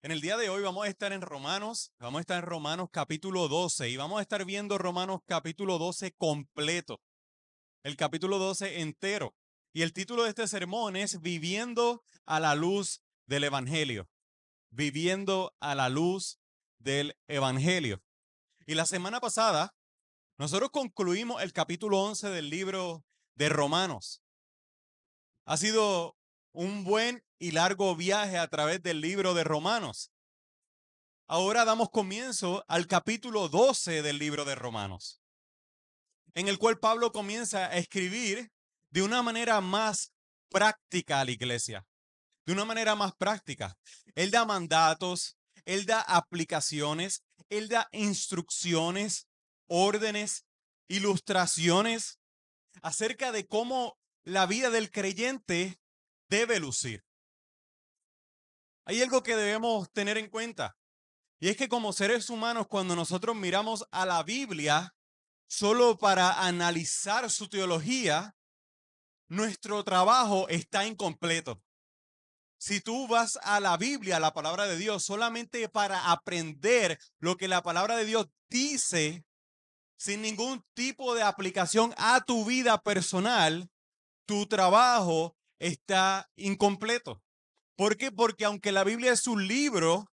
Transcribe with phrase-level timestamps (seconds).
[0.00, 2.88] En el día de hoy vamos a estar en Romanos, vamos a estar en Romanos
[2.92, 7.00] capítulo 12 y vamos a estar viendo Romanos capítulo 12 completo,
[7.82, 9.34] el capítulo 12 entero.
[9.72, 14.08] Y el título de este sermón es Viviendo a la luz del Evangelio,
[14.70, 16.38] viviendo a la luz
[16.78, 18.00] del Evangelio.
[18.66, 19.74] Y la semana pasada
[20.38, 23.04] nosotros concluimos el capítulo 11 del libro
[23.34, 24.22] de Romanos.
[25.44, 26.16] Ha sido
[26.52, 30.10] un buen y largo viaje a través del libro de Romanos.
[31.26, 35.20] Ahora damos comienzo al capítulo 12 del libro de Romanos,
[36.34, 38.50] en el cual Pablo comienza a escribir
[38.90, 40.12] de una manera más
[40.48, 41.86] práctica a la iglesia,
[42.46, 43.76] de una manera más práctica.
[44.14, 49.28] Él da mandatos, él da aplicaciones, él da instrucciones,
[49.66, 50.46] órdenes,
[50.88, 52.18] ilustraciones
[52.82, 55.78] acerca de cómo la vida del creyente
[56.28, 57.04] debe lucir.
[58.88, 60.78] Hay algo que debemos tener en cuenta.
[61.40, 64.94] Y es que como seres humanos, cuando nosotros miramos a la Biblia
[65.46, 68.34] solo para analizar su teología,
[69.28, 71.62] nuestro trabajo está incompleto.
[72.58, 77.36] Si tú vas a la Biblia, a la palabra de Dios, solamente para aprender lo
[77.36, 79.22] que la palabra de Dios dice,
[79.98, 83.68] sin ningún tipo de aplicación a tu vida personal,
[84.24, 87.22] tu trabajo está incompleto.
[87.78, 88.10] ¿Por qué?
[88.10, 90.10] Porque aunque la Biblia es un libro,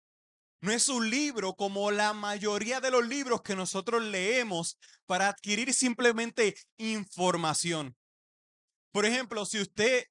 [0.63, 5.73] no es un libro como la mayoría de los libros que nosotros leemos para adquirir
[5.73, 7.97] simplemente información.
[8.91, 10.07] Por ejemplo, si usted,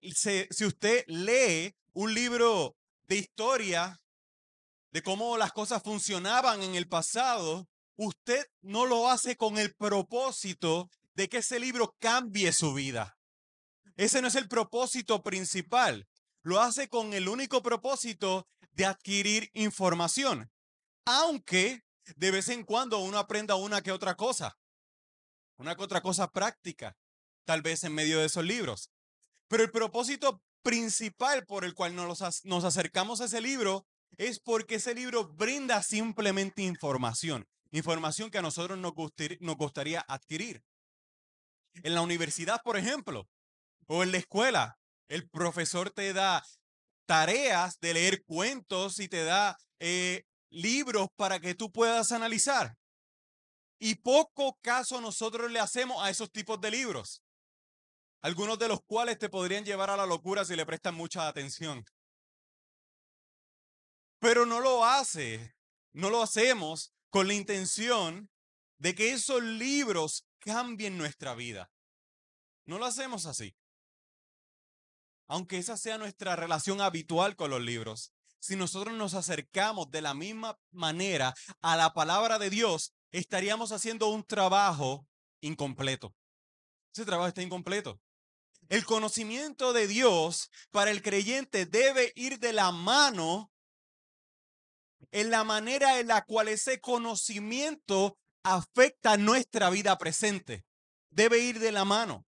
[0.00, 2.74] si usted lee un libro
[3.08, 4.00] de historia
[4.90, 10.88] de cómo las cosas funcionaban en el pasado, usted no lo hace con el propósito
[11.12, 13.18] de que ese libro cambie su vida.
[13.96, 16.06] Ese no es el propósito principal.
[16.42, 20.50] Lo hace con el único propósito de adquirir información.
[21.04, 21.84] Aunque
[22.16, 24.58] de vez en cuando uno aprenda una que otra cosa.
[25.58, 26.96] Una que otra cosa práctica.
[27.44, 28.90] Tal vez en medio de esos libros.
[29.48, 33.86] Pero el propósito principal por el cual nos, nos acercamos a ese libro
[34.16, 37.48] es porque ese libro brinda simplemente información.
[37.72, 38.92] Información que a nosotros nos,
[39.40, 40.64] nos gustaría adquirir.
[41.82, 43.28] En la universidad, por ejemplo,
[43.86, 44.79] o en la escuela,
[45.10, 46.42] el profesor te da
[47.04, 52.78] tareas de leer cuentos y te da eh, libros para que tú puedas analizar.
[53.80, 57.24] Y poco caso nosotros le hacemos a esos tipos de libros,
[58.22, 61.84] algunos de los cuales te podrían llevar a la locura si le prestan mucha atención.
[64.20, 65.56] Pero no lo hace,
[65.92, 68.30] no lo hacemos con la intención
[68.78, 71.72] de que esos libros cambien nuestra vida.
[72.64, 73.56] No lo hacemos así
[75.30, 80.12] aunque esa sea nuestra relación habitual con los libros, si nosotros nos acercamos de la
[80.12, 85.06] misma manera a la palabra de Dios, estaríamos haciendo un trabajo
[85.40, 86.16] incompleto.
[86.92, 88.00] Ese trabajo está incompleto.
[88.68, 93.52] El conocimiento de Dios para el creyente debe ir de la mano
[95.12, 100.64] en la manera en la cual ese conocimiento afecta nuestra vida presente.
[101.10, 102.26] Debe ir de la mano.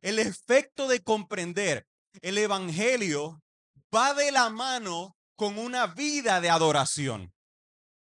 [0.00, 1.87] El efecto de comprender
[2.20, 3.42] el Evangelio
[3.94, 7.32] va de la mano con una vida de adoración.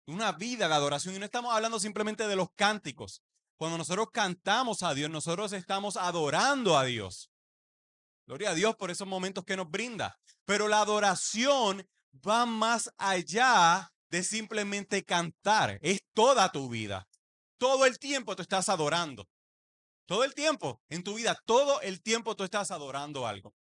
[0.08, 1.16] Una vida de adoración.
[1.16, 3.22] Y no estamos hablando simplemente de los cánticos.
[3.58, 7.30] Cuando nosotros cantamos a Dios, nosotros estamos adorando a Dios.
[8.26, 10.18] Gloria a Dios por esos momentos que nos brinda.
[10.46, 11.86] Pero la adoración
[12.26, 15.78] va más allá de simplemente cantar.
[15.82, 17.08] Es toda tu vida.
[17.58, 19.28] Todo el tiempo tú estás adorando.
[20.06, 23.54] Todo el tiempo en tu vida, todo el tiempo tú estás adorando algo.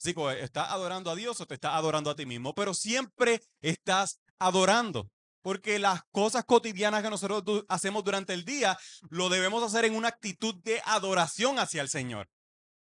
[0.00, 3.42] Sí, pues, estás adorando a Dios o te estás adorando a ti mismo, pero siempre
[3.60, 5.10] estás adorando.
[5.42, 8.78] Porque las cosas cotidianas que nosotros hacemos durante el día
[9.10, 12.28] lo debemos hacer en una actitud de adoración hacia el Señor.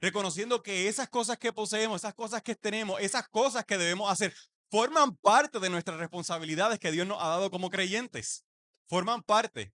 [0.00, 4.34] Reconociendo que esas cosas que poseemos, esas cosas que tenemos, esas cosas que debemos hacer,
[4.70, 8.44] forman parte de nuestras responsabilidades que Dios nos ha dado como creyentes.
[8.88, 9.72] Forman parte.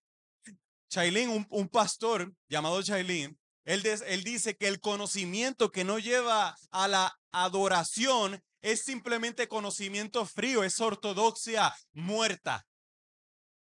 [0.91, 6.89] Chailin, un, pastor llamado Chailin, él, él, dice que el conocimiento que no lleva a
[6.89, 12.67] la adoración es simplemente conocimiento frío, es ortodoxia muerta.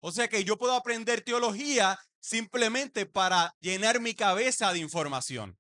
[0.01, 5.59] O sea que yo puedo aprender teología simplemente para llenar mi cabeza de información.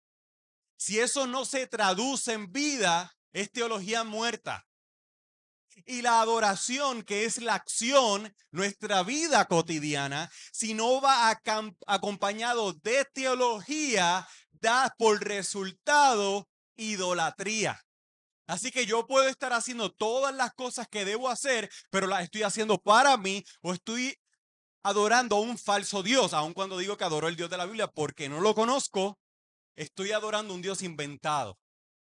[0.77, 4.67] Si eso no se traduce en vida, es teología muerta.
[5.87, 11.39] Y la adoración, que es la acción, nuestra vida cotidiana, si no va
[11.87, 17.84] acompañado de teología, da por resultado idolatría.
[18.47, 22.43] Así que yo puedo estar haciendo todas las cosas que debo hacer, pero las estoy
[22.43, 24.19] haciendo para mí o estoy
[24.83, 27.89] adorando a un falso Dios, aun cuando digo que adoro el Dios de la Biblia
[27.89, 29.19] porque no lo conozco,
[29.77, 31.59] estoy adorando un Dios inventado.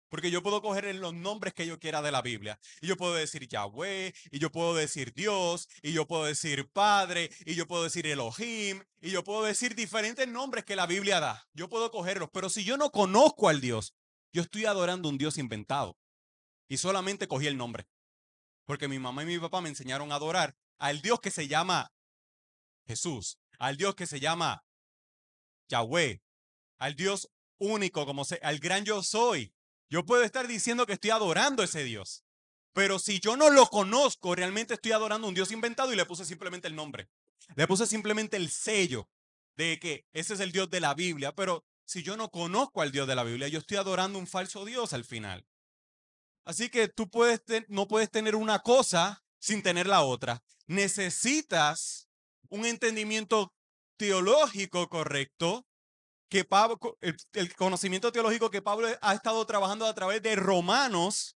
[0.09, 2.57] Porque yo puedo coger los nombres que yo quiera de la Biblia.
[2.79, 7.29] Y yo puedo decir Yahweh, y yo puedo decir Dios, y yo puedo decir Padre,
[7.45, 11.45] y yo puedo decir Elohim, y yo puedo decir diferentes nombres que la Biblia da.
[11.53, 12.29] Yo puedo cogerlos.
[12.31, 13.95] Pero si yo no conozco al Dios,
[14.31, 15.97] yo estoy adorando un Dios inventado.
[16.67, 17.87] Y solamente cogí el nombre.
[18.65, 21.93] Porque mi mamá y mi papá me enseñaron a adorar al Dios que se llama
[22.85, 24.65] Jesús, al Dios que se llama
[25.69, 26.21] Yahweh,
[26.77, 27.29] al Dios
[27.59, 29.53] único, como se, al gran yo soy.
[29.89, 32.25] Yo puedo estar diciendo que estoy adorando a ese Dios,
[32.73, 36.05] pero si yo no lo conozco, realmente estoy adorando a un Dios inventado y le
[36.05, 37.09] puse simplemente el nombre.
[37.55, 39.09] Le puse simplemente el sello
[39.55, 42.91] de que ese es el Dios de la Biblia, pero si yo no conozco al
[42.91, 45.45] Dios de la Biblia, yo estoy adorando un falso Dios al final.
[46.47, 47.09] Así que tú
[47.67, 50.41] no puedes tener una cosa sin tener la otra.
[50.65, 52.07] Necesitas
[52.47, 53.53] un entendimiento
[53.97, 55.67] teológico correcto
[56.29, 56.47] que
[57.33, 61.35] el, conocimiento teológico que Pablo ha estado trabajando a través de Romanos,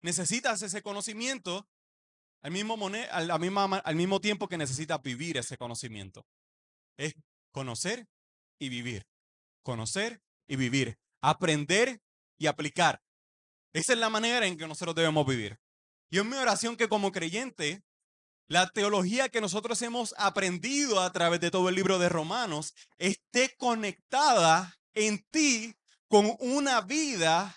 [0.00, 1.68] necesitas ese conocimiento
[2.42, 2.78] al mismo,
[3.10, 6.24] al, misma, al mismo tiempo que necesitas vivir ese conocimiento.
[6.96, 7.14] Es
[7.50, 8.06] conocer
[8.60, 9.08] y vivir.
[9.64, 11.00] Conocer y vivir.
[11.20, 12.00] Aprender
[12.38, 13.02] y aplicar.
[13.76, 15.60] Esa es la manera en que nosotros debemos vivir.
[16.08, 17.84] Y es mi oración que como creyente
[18.48, 23.54] la teología que nosotros hemos aprendido a través de todo el libro de Romanos esté
[23.58, 25.76] conectada en ti
[26.08, 27.54] con una vida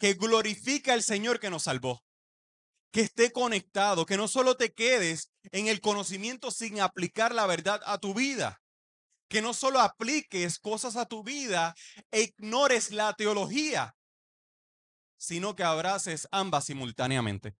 [0.00, 2.02] que glorifica al Señor que nos salvó.
[2.90, 7.80] Que esté conectado, que no solo te quedes en el conocimiento sin aplicar la verdad
[7.86, 8.60] a tu vida.
[9.28, 11.76] Que no solo apliques cosas a tu vida
[12.10, 13.94] e ignores la teología,
[15.24, 17.56] sino que abraces ambas simultáneamente.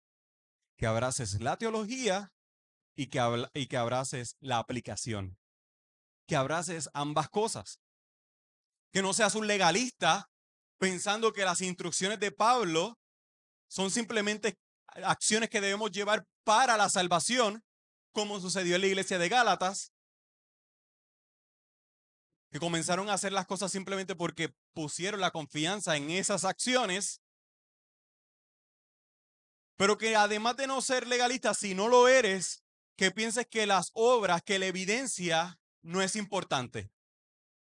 [0.76, 2.34] Que abraces la teología
[2.94, 3.20] y que,
[3.55, 5.38] y que abraces la aplicación.
[6.26, 7.81] Que abraces ambas cosas.
[8.93, 10.31] Que no seas un legalista
[10.78, 12.99] pensando que las instrucciones de Pablo
[13.67, 14.58] son simplemente
[15.02, 17.64] acciones que debemos llevar para la salvación,
[18.12, 19.93] como sucedió en la iglesia de Gálatas,
[22.52, 27.24] que comenzaron a hacer las cosas simplemente porque pusieron la confianza en esas acciones,
[29.76, 32.62] pero que además de no ser legalista, si no lo eres,
[32.97, 36.91] que pienses que las obras, que la evidencia no es importante.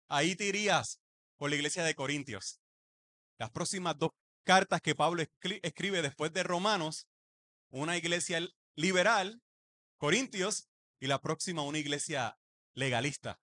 [0.08, 1.00] Ahí te irías
[1.38, 2.60] por la iglesia de Corintios.
[3.38, 4.12] Las próximas dos
[4.44, 5.24] cartas que Pablo
[5.62, 7.08] escribe después de Romanos,
[7.70, 8.40] una iglesia
[8.76, 9.42] liberal,
[9.98, 10.68] Corintios,
[11.00, 12.38] y la próxima una iglesia
[12.74, 13.40] legalista.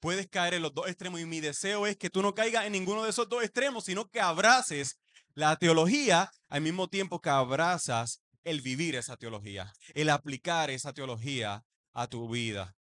[0.00, 2.72] Puedes caer en los dos extremos y mi deseo es que tú no caigas en
[2.72, 4.98] ninguno de esos dos extremos, sino que abraces
[5.38, 11.64] la teología al mismo tiempo que abrazas el vivir esa teología, el aplicar esa teología
[11.92, 12.76] a tu vida.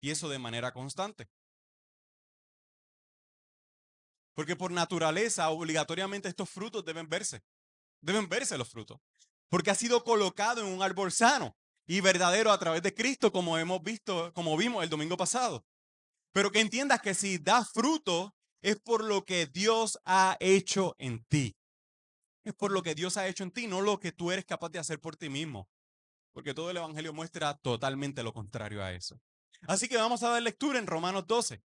[0.00, 1.28] Y eso de manera constante.
[4.34, 7.42] Porque por naturaleza, obligatoriamente estos frutos deben verse.
[8.00, 9.00] Deben verse los frutos.
[9.48, 13.58] Porque ha sido colocado en un árbol sano y verdadero a través de Cristo, como
[13.58, 15.66] hemos visto, como vimos el domingo pasado.
[16.30, 21.24] Pero que entiendas que si da fruto, es por lo que Dios ha hecho en
[21.24, 21.56] ti
[22.44, 24.70] es por lo que Dios ha hecho en ti, no lo que tú eres capaz
[24.70, 25.68] de hacer por ti mismo.
[26.32, 29.20] Porque todo el Evangelio muestra totalmente lo contrario a eso.
[29.68, 31.62] Así que vamos a dar lectura en Romanos 12.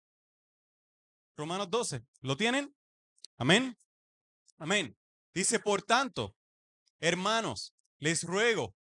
[1.36, 2.04] Romanos 12.
[2.20, 2.74] ¿Lo tienen?
[3.38, 3.78] Amén.
[4.58, 4.96] Amén.
[5.34, 6.34] Dice, por tanto,
[7.00, 8.74] hermanos, les ruego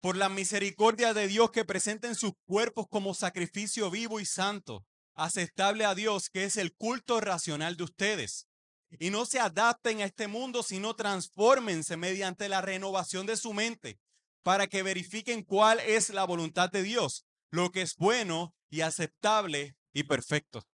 [0.00, 5.84] por la misericordia de Dios que presenten sus cuerpos como sacrificio vivo y santo, aceptable
[5.84, 8.48] a Dios, que es el culto racional de ustedes
[8.98, 13.98] y no se adapten a este mundo, sino transfórmense mediante la renovación de su mente
[14.44, 19.76] para que verifiquen cuál es la voluntad de Dios, lo que es bueno y aceptable
[19.92, 20.66] y perfecto.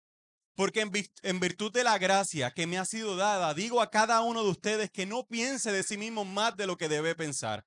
[0.57, 4.43] Porque en, virtud de la gracia que me ha sido dada, digo a cada uno
[4.43, 7.65] de ustedes que no piense de sí mismo más de lo que debe pensar,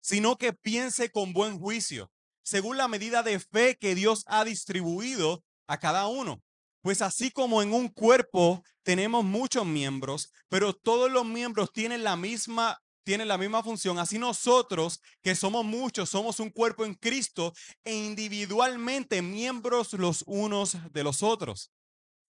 [0.00, 2.10] sino que piense con buen juicio,
[2.42, 6.42] según la medida de fe que Dios ha distribuido a cada uno.
[6.82, 12.16] Pues así como en un cuerpo tenemos muchos miembros, pero todos los miembros tienen la
[12.16, 17.52] misma tienen la misma función, así nosotros que somos muchos, somos un cuerpo en Cristo
[17.82, 21.72] e individualmente miembros los unos de los otros.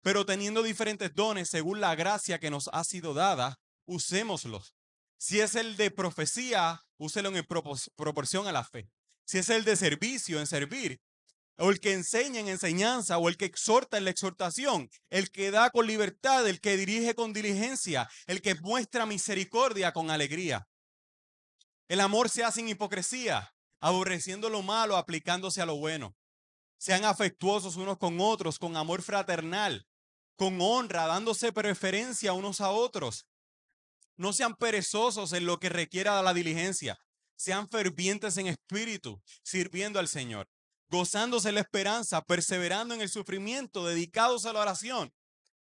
[0.01, 4.75] Pero teniendo diferentes dones según la gracia que nos ha sido dada, usémoslos.
[5.17, 7.45] Si es el de profecía, úselo en
[7.95, 8.89] proporción a la fe.
[9.25, 11.01] Si es el de servicio, en servir.
[11.57, 15.51] O el que enseña en enseñanza, o el que exhorta en la exhortación, el que
[15.51, 20.67] da con libertad, el que dirige con diligencia, el que muestra misericordia con alegría.
[21.87, 26.15] El amor se hace sin hipocresía, aborreciendo lo malo, aplicándose a lo bueno.
[26.77, 29.87] Sean afectuosos unos con otros, con amor fraternal,
[30.35, 33.25] con honra, dándose preferencia unos a otros.
[34.15, 36.99] No sean perezosos en lo que requiera la diligencia.
[37.35, 40.47] Sean fervientes en espíritu, sirviendo al Señor
[40.89, 45.13] gozándose la esperanza, perseverando en el sufrimiento, dedicados a la oración,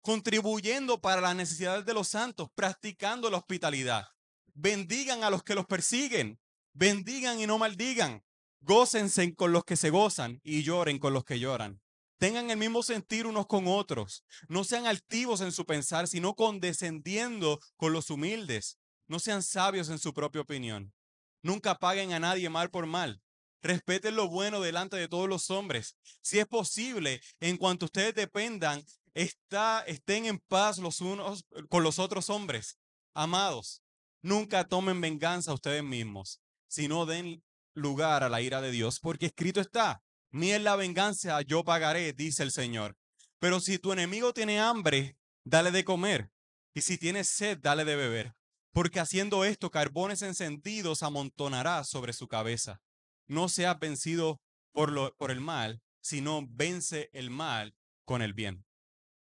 [0.01, 4.07] contribuyendo para las necesidades de los santos, practicando la hospitalidad.
[4.53, 6.39] Bendigan a los que los persiguen,
[6.73, 8.23] bendigan y no maldigan,
[8.61, 11.81] gócense con los que se gozan y lloren con los que lloran.
[12.17, 14.23] Tengan el mismo sentir unos con otros.
[14.47, 18.77] No sean altivos en su pensar, sino condescendiendo con los humildes.
[19.07, 20.93] No sean sabios en su propia opinión.
[21.41, 23.21] Nunca paguen a nadie mal por mal
[23.61, 25.95] Respeten lo bueno delante de todos los hombres.
[26.21, 28.83] Si es posible, en cuanto ustedes dependan,
[29.15, 32.77] está, estén en paz los unos con los otros hombres.
[33.13, 33.81] Amados,
[34.21, 37.43] nunca tomen venganza ustedes mismos, sino den
[37.73, 42.13] lugar a la ira de Dios, porque escrito está, mi es la venganza, yo pagaré,
[42.13, 42.97] dice el Señor.
[43.39, 46.29] Pero si tu enemigo tiene hambre, dale de comer,
[46.73, 48.35] y si tiene sed, dale de beber,
[48.73, 52.81] porque haciendo esto, carbones encendidos amontonará sobre su cabeza
[53.27, 54.41] no seas vencido
[54.71, 58.65] por, lo, por el mal, sino vence el mal con el bien.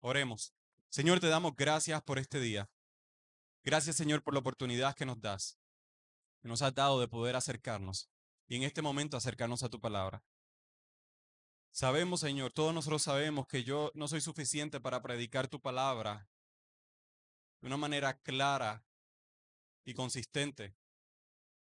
[0.00, 0.54] Oremos.
[0.88, 2.71] Señor, te damos gracias por este día.
[3.62, 5.59] Gracias, Señor, por la oportunidad que nos das,
[6.40, 8.11] que nos has dado de poder acercarnos
[8.49, 10.25] y en este momento acercarnos a tu palabra.
[11.71, 16.28] Sabemos, Señor, todos nosotros sabemos que yo no soy suficiente para predicar tu palabra
[17.61, 18.85] de una manera clara
[19.85, 20.75] y consistente.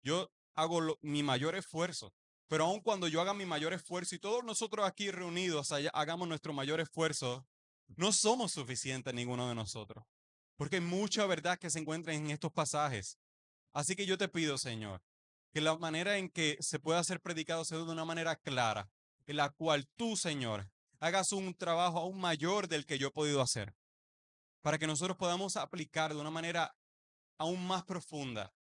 [0.02, 2.14] Yo hago mi mayor esfuerzo.
[2.48, 6.54] Pero aun cuando yo haga mi mayor esfuerzo y todos nosotros aquí reunidos hagamos nuestro
[6.54, 7.48] mayor esfuerzo,
[7.96, 10.04] no somos suficientes ninguno de nosotros.
[10.56, 13.18] Porque hay mucha verdad que se encuentra en estos pasajes.
[13.74, 15.02] Así que yo te pido, Señor,
[15.52, 18.90] que la manera en que se pueda ser predicado sea de una manera clara,
[19.26, 20.70] en la cual tú, Señor,
[21.00, 23.76] hagas un trabajo aún mayor del que yo he podido hacer,
[24.62, 26.76] para que nosotros podamos aplicar de una manera
[27.38, 28.54] aún más profunda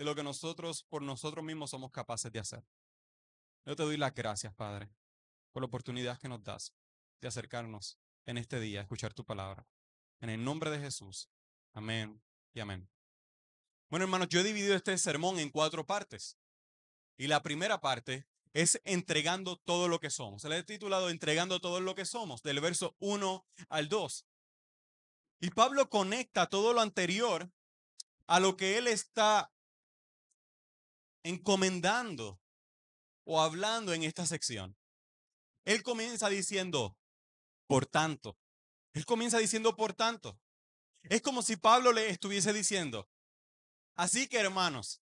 [0.00, 2.64] de lo que nosotros por nosotros mismos somos capaces de hacer.
[3.66, 4.88] Yo te doy las gracias, Padre,
[5.52, 6.72] por la oportunidad que nos das
[7.20, 9.66] de acercarnos en este día a escuchar tu palabra.
[10.22, 11.28] En el nombre de Jesús.
[11.74, 12.22] Amén
[12.54, 12.88] y amén.
[13.90, 16.38] Bueno, hermanos, yo he dividido este sermón en cuatro partes.
[17.18, 20.40] Y la primera parte es entregando todo lo que somos.
[20.40, 24.26] Se le he titulado Entregando todo lo que somos, del verso 1 al 2.
[25.40, 27.50] Y Pablo conecta todo lo anterior
[28.26, 29.52] a lo que él está
[31.22, 32.40] encomendando
[33.24, 34.76] o hablando en esta sección.
[35.64, 36.96] Él comienza diciendo,
[37.66, 38.38] por tanto.
[38.92, 40.40] Él comienza diciendo, por tanto.
[41.02, 43.08] Es como si Pablo le estuviese diciendo,
[43.96, 45.00] así que hermanos,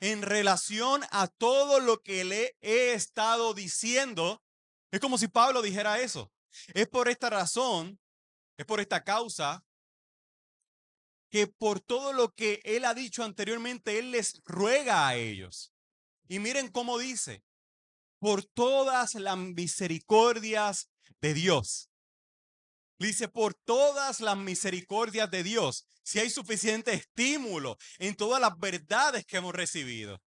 [0.00, 4.42] en relación a todo lo que le he estado diciendo,
[4.90, 6.32] es como si Pablo dijera eso.
[6.74, 8.00] Es por esta razón,
[8.56, 9.64] es por esta causa
[11.30, 15.72] que por todo lo que él ha dicho anteriormente, él les ruega a ellos.
[16.28, 17.44] Y miren cómo dice,
[18.18, 21.90] por todas las misericordias de Dios.
[22.98, 29.24] Dice, por todas las misericordias de Dios, si hay suficiente estímulo en todas las verdades
[29.24, 30.20] que hemos recibido.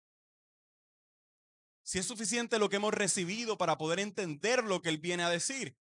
[1.84, 5.30] Si es suficiente lo que hemos recibido para poder entender lo que Él viene a
[5.30, 5.76] decir,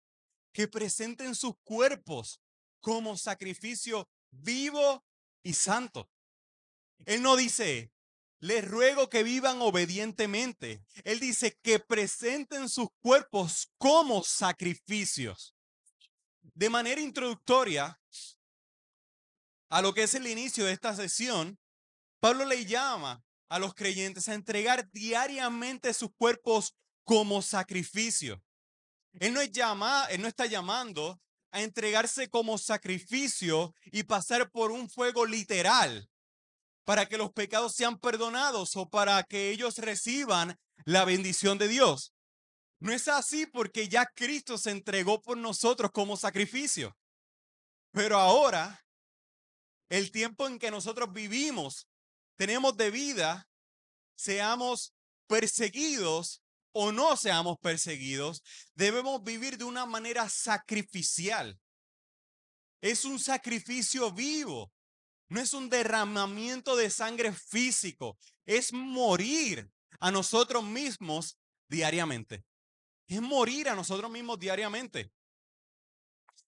[0.52, 2.40] que presenten sus cuerpos
[2.80, 5.04] como sacrificio vivo
[5.42, 6.11] y santo.
[7.07, 7.92] Él no dice,
[8.40, 10.85] les ruego que vivan obedientemente.
[11.04, 15.54] Él dice que presenten sus cuerpos como sacrificios.
[16.42, 18.00] De manera introductoria
[19.71, 21.59] a lo que es el inicio de esta sesión,
[22.21, 28.42] Pablo le llama a los creyentes a entregar diariamente sus cuerpos como sacrificio.
[29.14, 34.71] Él no, es llama, él no está llamando a entregarse como sacrificio y pasar por
[34.71, 36.09] un fuego literal
[36.85, 42.14] para que los pecados sean perdonados o para que ellos reciban la bendición de Dios.
[42.81, 46.97] No es así porque ya Cristo se entregó por nosotros como sacrificio.
[47.93, 48.85] Pero ahora,
[49.88, 51.88] el tiempo en que nosotros vivimos,
[52.37, 53.49] tenemos de vida,
[54.17, 54.95] seamos
[55.26, 56.43] perseguidos
[56.80, 58.40] o no seamos perseguidos,
[58.76, 61.58] debemos vivir de una manera sacrificial.
[62.80, 64.73] Es un sacrificio vivo.
[65.28, 68.16] No es un derramamiento de sangre físico.
[68.47, 69.68] Es morir
[69.99, 71.37] a nosotros mismos
[71.68, 72.44] diariamente.
[73.08, 75.11] es morir a nosotros mismos diariamente.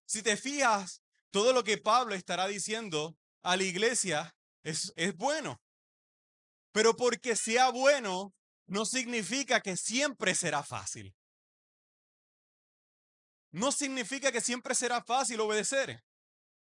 [0.06, 4.32] Si te fijas, todo lo que Pablo estará diciendo a la iglesia
[4.62, 5.60] es, es bueno.
[6.70, 8.32] Pero porque sea bueno,
[8.70, 11.12] no significa que siempre será fácil.
[13.50, 16.04] No significa que siempre será fácil obedecer.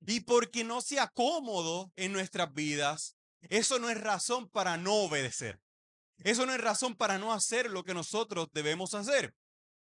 [0.06, 5.62] Y porque no sea cómodo en nuestras vidas, eso no es razón para no obedecer.
[6.18, 9.34] Eso no es razón para no hacer lo que nosotros debemos hacer.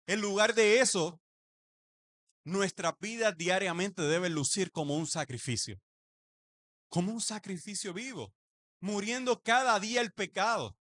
[0.05, 1.19] En lugar de eso,
[2.43, 5.81] nuestra vida diariamente debe lucir como un sacrificio.
[6.89, 8.35] Como un sacrificio vivo.
[8.81, 10.77] Muriendo cada día el pecado.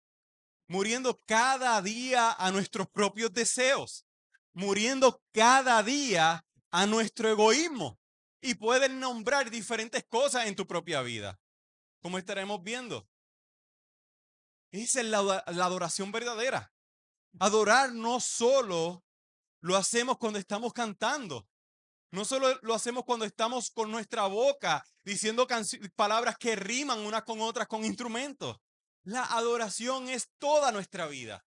[0.71, 4.07] Muriendo cada día a nuestros propios deseos.
[4.53, 7.99] Muriendo cada día a nuestro egoísmo.
[8.41, 11.41] Y pueden nombrar diferentes cosas en tu propia vida.
[12.01, 13.09] Como estaremos viendo.
[14.71, 16.73] Esa es la, la adoración verdadera.
[17.41, 19.03] Adorar no solo
[19.63, 21.49] lo hacemos cuando estamos cantando.
[22.13, 25.49] No solo lo hacemos cuando estamos con nuestra boca diciendo
[25.97, 28.57] palabras que riman unas con otras con instrumentos.
[29.05, 31.45] La adoración es toda nuestra vida.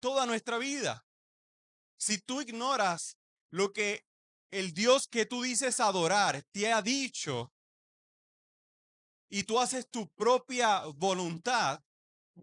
[0.00, 1.06] Toda nuestra vida.
[1.96, 3.18] Si tú ignoras
[3.50, 4.04] lo que
[4.50, 7.52] el Dios que tú dices adorar te ha dicho
[9.28, 11.82] y tú haces tu propia voluntad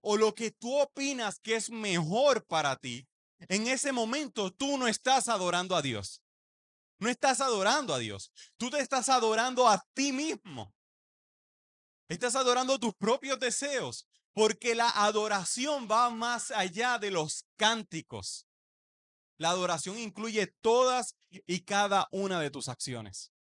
[0.02, 3.08] o lo que tú opinas que es mejor para ti,
[3.48, 6.24] en ese momento tú no estás adorando a Dios.
[7.00, 8.32] No estás adorando a Dios.
[8.58, 10.74] Tú te estás adorando a ti mismo.
[12.10, 14.08] Estás adorando tus propios deseos.
[14.34, 18.48] Porque la adoración va más allá de los cánticos.
[19.38, 23.32] La adoración incluye todas y cada una de tus acciones.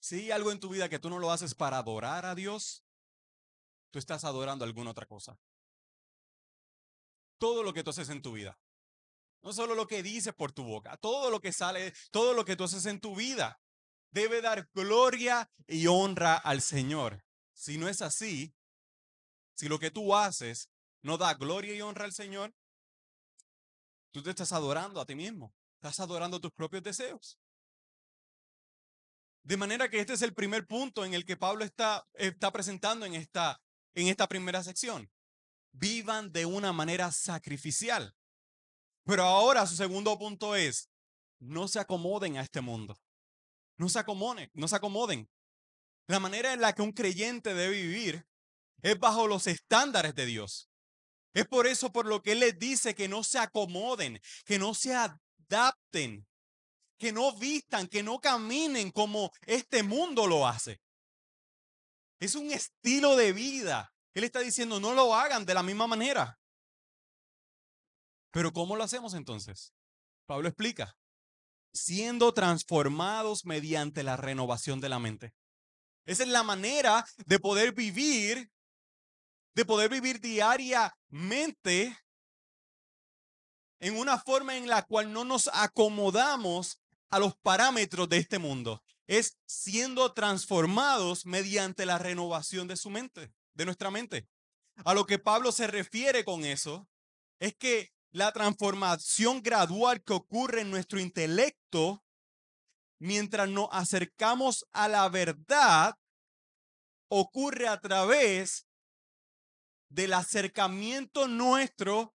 [0.00, 2.84] Si hay algo en tu vida que tú no lo haces para adorar a Dios,
[3.90, 5.38] tú estás adorando alguna otra cosa
[7.40, 8.60] todo lo que tú haces en tu vida.
[9.42, 12.54] No solo lo que dices por tu boca, todo lo que sale, todo lo que
[12.54, 13.60] tú haces en tu vida
[14.10, 17.24] debe dar gloria y honra al Señor.
[17.54, 18.54] Si no es así,
[19.60, 20.70] si lo que tú haces
[21.02, 22.54] no da gloria y honra al Señor,
[24.10, 27.38] tú te estás adorando a ti mismo, estás adorando tus propios deseos.
[29.42, 33.04] De manera que este es el primer punto en el que Pablo está, está presentando
[33.04, 33.60] en esta,
[33.92, 35.10] en esta primera sección
[35.72, 38.16] vivan de una manera sacrificial.
[39.04, 40.88] Pero ahora su segundo punto es,
[41.38, 42.98] no se acomoden a este mundo.
[43.76, 45.28] No se acomoden, no se acomoden.
[46.06, 48.29] La manera en la que un creyente debe vivir
[48.82, 50.68] es bajo los estándares de Dios.
[51.34, 54.74] Es por eso por lo que Él les dice que no se acomoden, que no
[54.74, 56.26] se adapten,
[56.98, 60.80] que no vistan, que no caminen como este mundo lo hace.
[62.18, 66.38] Es un estilo de vida él está diciendo, no lo hagan de la misma manera.
[68.32, 69.72] Pero ¿cómo lo hacemos entonces?
[70.26, 70.96] Pablo explica,
[71.72, 75.34] siendo transformados mediante la renovación de la mente.
[76.06, 78.50] Esa es la manera de poder vivir,
[79.60, 81.94] de poder vivir diariamente
[83.78, 88.82] en una forma en la cual no nos acomodamos a los parámetros de este mundo.
[89.06, 94.26] Es siendo transformados mediante la renovación de su mente de nuestra mente.
[94.82, 96.88] A lo que Pablo se refiere con eso
[97.38, 102.02] es que la transformación gradual que ocurre en nuestro intelecto
[102.98, 105.96] mientras nos acercamos a la verdad
[107.10, 108.69] ocurre a través
[109.90, 112.14] del acercamiento nuestro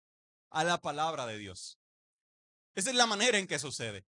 [0.49, 1.77] a la palabra de Dios.
[2.73, 4.05] Esa es la manera en que sucede.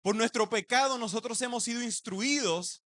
[0.00, 2.82] Por nuestro pecado nosotros hemos sido instruidos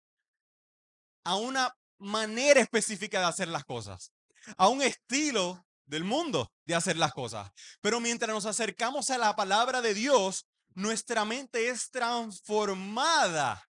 [1.23, 4.11] a una manera específica de hacer las cosas,
[4.57, 7.51] a un estilo del mundo de hacer las cosas.
[7.81, 13.69] Pero mientras nos acercamos a la palabra de Dios, nuestra mente es transformada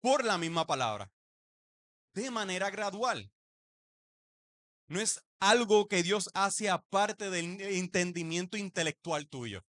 [0.00, 1.10] por la misma palabra,
[2.12, 3.32] de manera gradual.
[4.88, 9.64] No es algo que Dios hace aparte del entendimiento intelectual tuyo.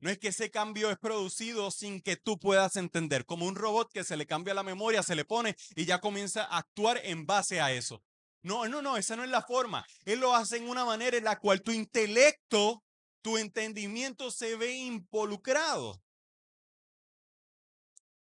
[0.00, 3.90] No es que ese cambio es producido sin que tú puedas entender, como un robot
[3.92, 7.26] que se le cambia la memoria, se le pone y ya comienza a actuar en
[7.26, 8.02] base a eso.
[8.42, 9.86] No, no, no, esa no es la forma.
[10.04, 12.84] Él lo hace en una manera en la cual tu intelecto,
[13.22, 16.00] tu entendimiento se ve involucrado.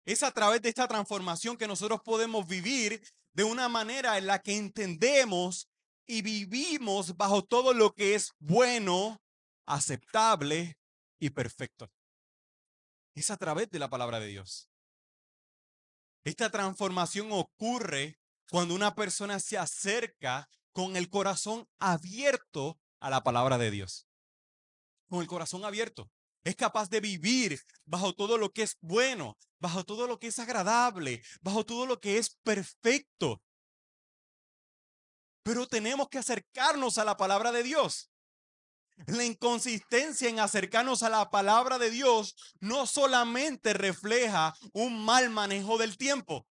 [0.05, 3.01] Es a través de esta transformación que nosotros podemos vivir
[3.33, 5.69] de una manera en la que entendemos
[6.11, 9.21] y vivimos bajo todo lo que es bueno,
[9.65, 10.77] aceptable
[11.19, 11.89] y perfecto.
[13.15, 14.69] Es a través de la palabra de Dios.
[16.25, 18.19] Esta transformación ocurre
[18.49, 24.05] cuando una persona se acerca con el corazón abierto a la palabra de Dios.
[25.07, 26.11] con el corazón abierto.
[26.43, 30.39] Es capaz de vivir bajo todo lo que es bueno, bajo todo lo que es
[30.39, 33.41] agradable, bajo todo lo que es perfecto.
[35.43, 38.11] Pero tenemos que acercarnos a la palabra de Dios.
[39.07, 45.77] La inconsistencia en acercarnos a la palabra de Dios no solamente refleja un mal manejo
[45.77, 46.47] del tiempo,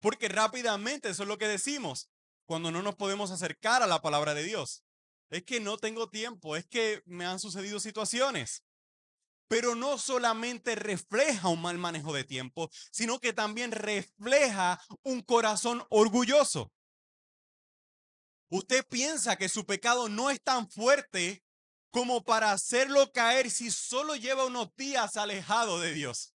[0.00, 2.10] porque rápidamente eso es lo que decimos
[2.44, 4.84] cuando no nos podemos acercar a la palabra de Dios.
[5.30, 8.62] Es que no tengo tiempo, es que me han sucedido situaciones.
[9.48, 15.84] Pero no solamente refleja un mal manejo de tiempo, sino que también refleja un corazón
[15.88, 16.72] orgulloso.
[18.48, 21.42] Usted piensa que su pecado no es tan fuerte
[21.90, 26.34] como para hacerlo caer si solo lleva unos días alejado de Dios,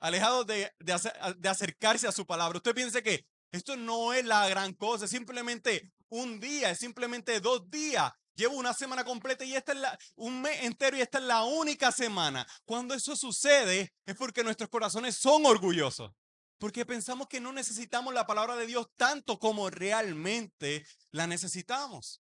[0.00, 2.56] alejado de, de, acercarse a su palabra.
[2.56, 7.40] Usted piensa que esto no es la gran cosa, es simplemente un día, es simplemente
[7.40, 8.12] dos días.
[8.34, 11.44] Llevo una semana completa y esta es la, un mes entero y esta es la
[11.44, 12.46] única semana.
[12.64, 16.12] Cuando eso sucede es porque nuestros corazones son orgullosos.
[16.58, 22.20] Porque pensamos que no necesitamos la palabra de Dios tanto como realmente la necesitamos.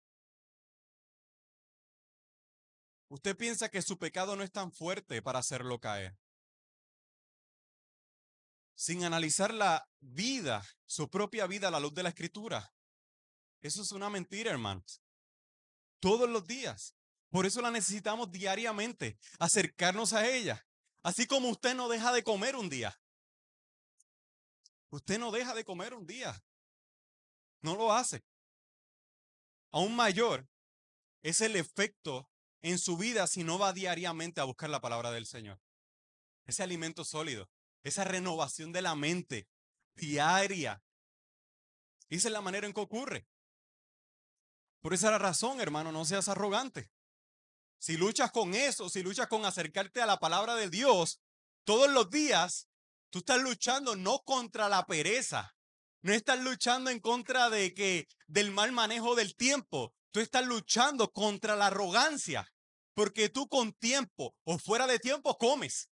[3.08, 6.18] Usted piensa que su pecado no es tan fuerte para hacerlo caer.
[8.74, 12.74] Sin analizar la vida, su propia vida a la luz de la escritura.
[13.62, 15.02] Eso es una mentira, hermanos.
[16.00, 16.94] Todos los días.
[17.30, 20.66] Por eso la necesitamos diariamente, acercarnos a ella.
[21.02, 22.98] Así como usted no deja de comer un día.
[24.90, 26.42] Usted no deja de comer un día.
[27.60, 28.24] No lo hace.
[29.70, 30.48] Aún mayor
[31.22, 32.30] es el efecto
[32.62, 35.60] en su vida si no va diariamente a buscar la palabra del Señor.
[36.46, 37.50] Ese alimento sólido,
[37.82, 39.48] esa renovación de la mente
[39.94, 40.82] diaria.
[42.08, 43.28] Esa es la manera en que ocurre.
[44.80, 46.90] Por esa razón, hermano, no seas arrogante.
[47.78, 51.20] Si luchas con eso, si luchas con acercarte a la palabra de Dios
[51.64, 52.67] todos los días,
[53.10, 55.54] tú estás luchando no contra la pereza,
[56.02, 61.12] no estás luchando en contra de que del mal manejo del tiempo, Tú estás luchando
[61.12, 62.50] contra la arrogancia,
[62.94, 65.90] porque tú con tiempo o fuera de tiempo comes.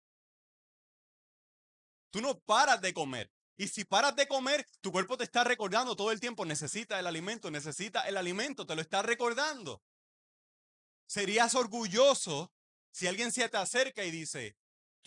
[2.11, 3.31] Tú no paras de comer.
[3.55, 7.07] Y si paras de comer, tu cuerpo te está recordando todo el tiempo, necesita el
[7.07, 9.83] alimento, necesita el alimento, te lo está recordando.
[11.07, 12.51] Serías orgulloso
[12.91, 14.55] si alguien se te acerca y dice,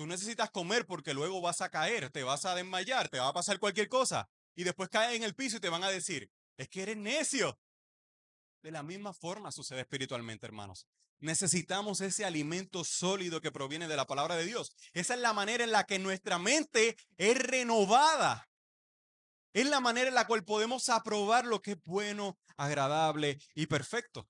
[0.03, 3.33] tú necesitas comer porque luego vas a caer, te vas a desmayar, te va a
[3.33, 4.29] pasar cualquier cosa.
[4.57, 7.57] Y después caes en el piso y te van a decir, es que eres necio,
[8.63, 10.89] de la misma forma sucede espiritualmente, hermanos.
[11.21, 14.73] Necesitamos ese alimento sólido que proviene de la palabra de Dios.
[14.93, 18.51] Esa es la manera en la que nuestra mente es renovada.
[19.53, 24.29] Es la manera en la cual podemos aprobar lo que es bueno, agradable y perfecto.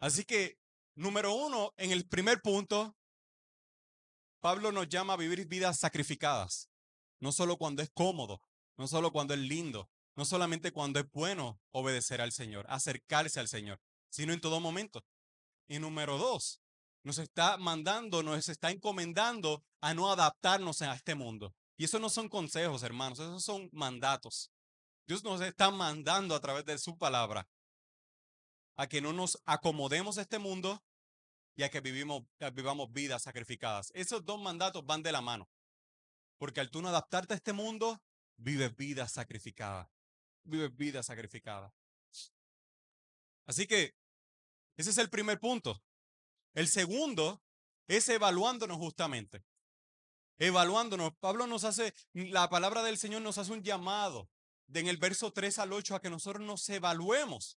[0.00, 0.58] Así que,
[0.96, 2.96] número uno, en el primer punto,
[4.40, 6.70] Pablo nos llama a vivir vidas sacrificadas.
[7.20, 8.42] No solo cuando es cómodo,
[8.76, 13.48] no solo cuando es lindo, no solamente cuando es bueno obedecer al Señor, acercarse al
[13.48, 15.04] Señor, sino en todo momento.
[15.68, 16.62] Y número dos,
[17.02, 21.54] nos está mandando, nos está encomendando a no adaptarnos a este mundo.
[21.76, 24.50] Y eso no son consejos, hermanos, esos son mandatos.
[25.06, 27.48] Dios nos está mandando a través de su palabra
[28.76, 30.82] a que no nos acomodemos a este mundo
[31.56, 33.92] y a que vivimos, vivamos vidas sacrificadas.
[33.94, 35.48] Esos dos mandatos van de la mano.
[36.38, 38.00] Porque al tú no adaptarte a este mundo,
[38.36, 39.88] vives vidas sacrificadas
[40.44, 41.72] vive vida sacrificada.
[43.46, 43.96] Así que
[44.76, 45.82] ese es el primer punto.
[46.54, 47.42] El segundo
[47.86, 49.44] es evaluándonos justamente.
[50.38, 51.14] Evaluándonos.
[51.18, 54.30] Pablo nos hace, la palabra del Señor nos hace un llamado
[54.66, 57.58] de en el verso 3 al 8 a que nosotros nos evaluemos.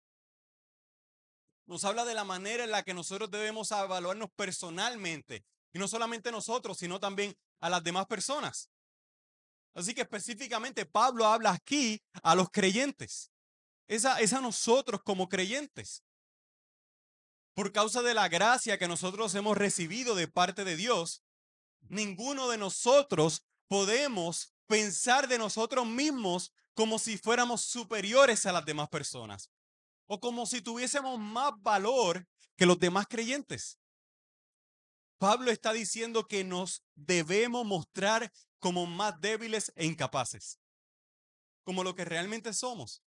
[1.71, 5.45] Nos habla de la manera en la que nosotros debemos evaluarnos personalmente.
[5.73, 8.69] Y no solamente nosotros, sino también a las demás personas.
[9.73, 13.31] Así que específicamente Pablo habla aquí a los creyentes.
[13.87, 16.03] Es a, es a nosotros como creyentes.
[17.55, 21.23] Por causa de la gracia que nosotros hemos recibido de parte de Dios,
[21.83, 28.89] ninguno de nosotros podemos pensar de nosotros mismos como si fuéramos superiores a las demás
[28.89, 29.53] personas
[30.13, 33.79] o como si tuviésemos más valor que los demás creyentes.
[35.19, 40.59] Pablo está diciendo que nos debemos mostrar como más débiles e incapaces,
[41.63, 43.05] como lo que realmente somos.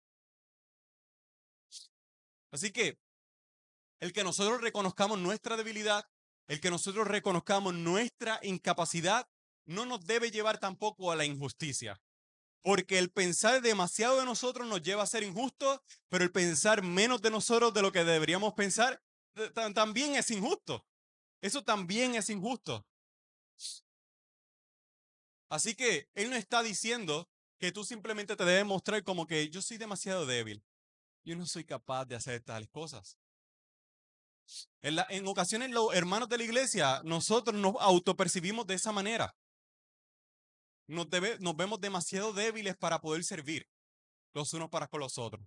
[2.53, 3.01] Así que
[3.99, 6.05] el que nosotros reconozcamos nuestra debilidad,
[6.47, 9.29] el que nosotros reconozcamos nuestra incapacidad,
[9.65, 12.01] no nos debe llevar tampoco a la injusticia.
[12.62, 17.20] Porque el pensar demasiado de nosotros nos lleva a ser injustos, pero el pensar menos
[17.20, 19.03] de nosotros de lo que deberíamos pensar
[19.75, 20.87] también es injusto.
[21.40, 22.87] Eso también es injusto.
[25.48, 29.61] Así que Él no está diciendo que tú simplemente te debes mostrar como que yo
[29.61, 30.64] soy demasiado débil.
[31.25, 33.18] Yo no soy capaz de hacer tales cosas.
[34.83, 39.37] En, en ocasiones los hermanos de la iglesia, nosotros nos autopercibimos de esa manera.
[40.93, 41.09] Nos,
[41.57, 43.67] vemos demasiado débiles para poder servir
[44.35, 45.47] los unos para con los otros.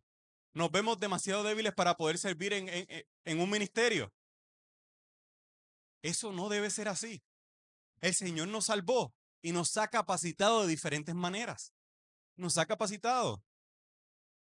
[0.54, 4.12] Nos vemos demasiado débiles para poder servir en, un ministerio.
[6.02, 7.24] Eso no debe ser así.
[8.02, 11.74] El Señor nos salvó y nos ha capacitado de diferentes maneras.
[12.36, 13.44] Nos ha capacitado.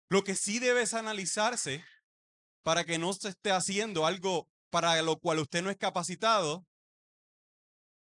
[0.08, 1.84] Lo que sí debe analizarse
[2.64, 6.66] para que no se esté haciendo algo para lo cual usted no es capacitado,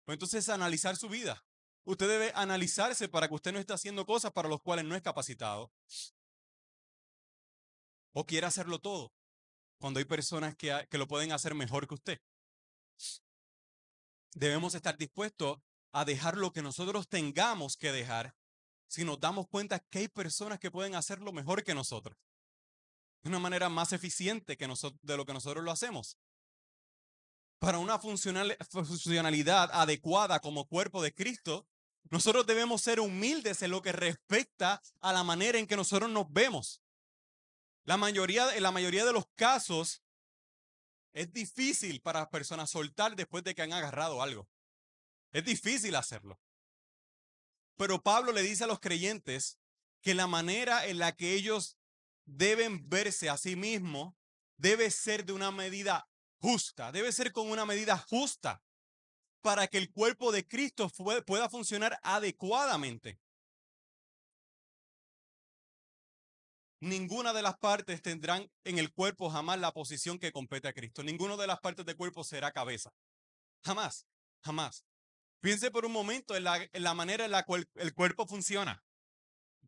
[0.06, 1.47] pues entonces analizar su vida.
[1.88, 5.02] Usted debe analizarse para que usted no esté haciendo cosas para las cuales no es
[5.02, 5.72] capacitado.
[8.12, 9.14] O quiere hacerlo todo,
[9.80, 12.22] cuando hay personas que, que lo pueden hacer mejor que usted.
[14.34, 15.60] Debemos estar dispuestos
[15.94, 18.36] a dejar lo que nosotros tengamos que dejar
[18.88, 22.18] si nos damos cuenta que hay personas que pueden hacerlo mejor que nosotros.
[23.24, 26.18] De una manera más eficiente que de lo que nosotros lo hacemos.
[27.60, 31.66] Para una funcionalidad adecuada como cuerpo de Cristo,
[32.10, 36.32] nosotros debemos ser humildes en lo que respecta a la manera en que nosotros nos
[36.32, 36.82] vemos.
[37.84, 40.04] La mayoría, en la mayoría de los casos,
[41.14, 44.48] es difícil para las personas soltar después de que han agarrado algo.
[45.32, 46.40] Es difícil hacerlo.
[47.76, 49.60] Pero Pablo le dice a los creyentes
[50.02, 51.78] que la manera en la que ellos
[52.26, 54.16] deben verse a sí mismos
[54.58, 58.62] debe ser de una medida justa, debe ser con una medida justa
[59.48, 60.92] para que el cuerpo de Cristo
[61.26, 63.18] pueda funcionar adecuadamente.
[66.82, 71.02] Ninguna de las partes tendrán en el cuerpo jamás la posición que compete a Cristo.
[71.02, 72.94] Ninguna de las partes del cuerpo será cabeza.
[73.64, 74.06] Jamás,
[74.44, 74.84] jamás.
[75.40, 78.84] Piense por un momento en la, manera en la cual el cuerpo funciona.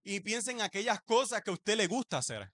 [0.04, 2.52] Y piense en aquellas cosas que a usted le gusta hacer.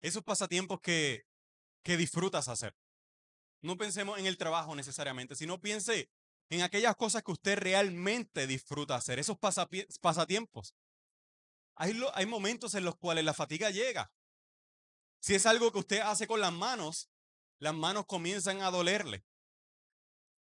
[0.00, 1.26] Esos pasatiempos que,
[1.82, 2.74] que disfrutas hacer.
[3.62, 6.10] No pensemos en el trabajo necesariamente, sino piense
[6.50, 10.74] en aquellas cosas que usted realmente disfruta hacer, esos pasatiempos.
[11.76, 14.12] Hay, momentos en los cuales la fatiga llega.
[15.20, 17.08] Si es algo que usted hace con las manos,
[17.58, 19.24] las manos comienzan a dolerle.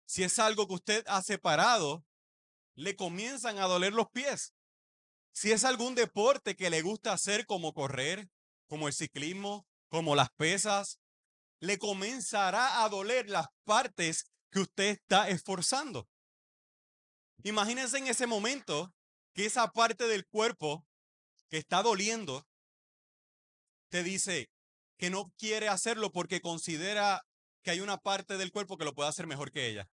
[0.05, 2.05] Si es algo que usted ha separado,
[2.75, 4.53] le comienzan a doler los pies.
[5.33, 8.29] Si es algún deporte que le gusta hacer como correr,
[8.67, 11.00] como el ciclismo, como las pesas,
[11.61, 16.09] le comenzará a doler las partes que usted está esforzando.
[17.43, 18.93] Imagínense en ese momento
[19.33, 20.85] que esa parte del cuerpo
[21.49, 22.45] que está doliendo
[23.89, 24.49] te dice
[24.97, 27.21] que no quiere hacerlo porque considera
[27.63, 29.87] que hay una parte del cuerpo que lo puede hacer mejor que ella.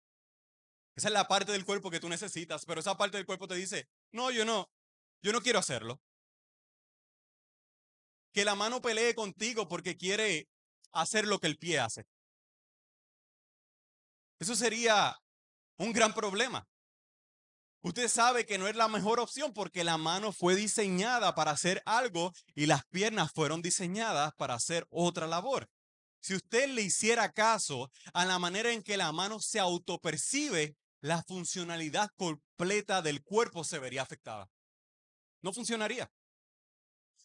[0.96, 3.54] Esa es la parte del cuerpo que tú necesitas, pero esa parte del cuerpo te
[3.54, 4.70] dice, no, yo no,
[5.22, 6.00] yo no quiero hacerlo.
[8.33, 10.48] Que la mano pelee contigo porque quiere
[10.92, 12.07] hacer lo que el pie hace.
[14.38, 15.16] Eso sería
[15.77, 16.66] un gran problema.
[17.81, 21.83] Usted sabe que no es la mejor opción porque la mano fue diseñada para hacer
[21.87, 25.68] algo y las piernas fueron diseñadas para hacer otra labor.
[26.20, 31.22] Si usted le hiciera caso a la manera en que la mano se autopercibe, la
[31.22, 34.51] funcionalidad completa del cuerpo se vería afectada.
[35.42, 36.11] No funcionaría.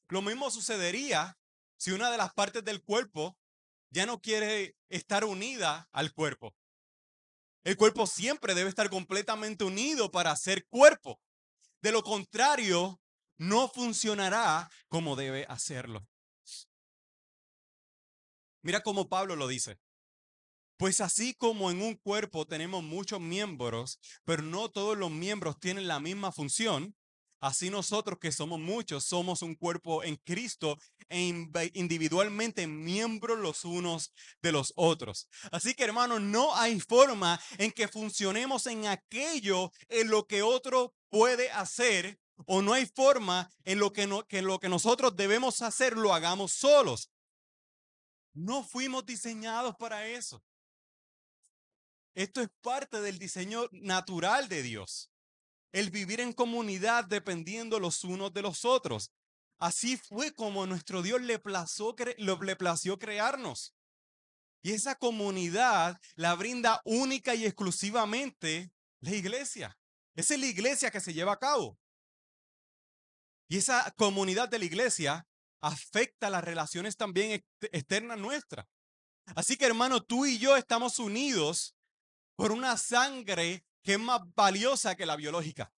[0.10, 1.36] Lo mismo sucedería
[1.78, 3.36] si una de las partes del cuerpo
[3.94, 6.56] ya no quiere estar unida al cuerpo.
[7.64, 11.22] El cuerpo siempre debe estar completamente unido para ser cuerpo.
[11.82, 13.00] De lo contrario,
[13.38, 16.08] no funcionará como debe hacerlo.
[18.64, 19.80] Mira cómo Pablo lo dice.
[20.78, 25.88] Pues así como en un cuerpo tenemos muchos miembros, pero no todos los miembros tienen
[25.88, 26.96] la misma función,
[27.44, 30.78] así nosotros que somos muchos somos un cuerpo en Cristo
[31.10, 31.20] e
[31.74, 35.28] individualmente miembros los unos de los otros.
[35.52, 40.94] Así que hermanos, no hay forma en que funcionemos en aquello en lo que otro
[41.10, 45.98] puede hacer o no hay forma en lo que, que lo que nosotros debemos hacer
[45.98, 47.12] lo hagamos solos.
[48.34, 50.42] No fuimos diseñados para eso.
[52.16, 55.13] Esto es parte del diseño natural de Dios.
[55.74, 59.12] El vivir en comunidad dependiendo los unos de los otros.
[59.60, 63.76] Así fue como nuestro Dios le, plació, le plació crearnos.
[64.62, 69.78] Y esa comunidad la brinda única y exclusivamente la iglesia.
[70.16, 71.78] Esa es la iglesia que se lleva a cabo.
[73.50, 75.28] Y esa comunidad de la iglesia
[75.60, 78.68] afecta las relaciones también externas nuestras.
[79.36, 81.76] Así que hermano, tú y yo estamos unidos
[82.36, 85.72] por una sangre que es más valiosa que la biológica.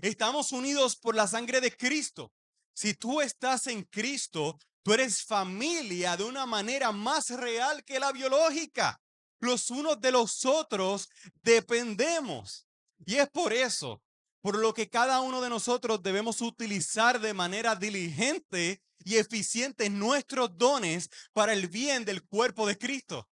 [0.00, 2.32] Estamos unidos por la sangre de Cristo.
[2.74, 8.12] Si tú estás en Cristo, tú eres familia de una manera más real que la
[8.12, 9.00] biológica.
[9.38, 11.08] Los unos de los otros
[11.42, 12.66] dependemos.
[13.04, 14.02] Y es por eso,
[14.40, 20.56] por lo que cada uno de nosotros debemos utilizar de manera diligente y eficiente nuestros
[20.56, 23.28] dones para el bien del cuerpo de Cristo,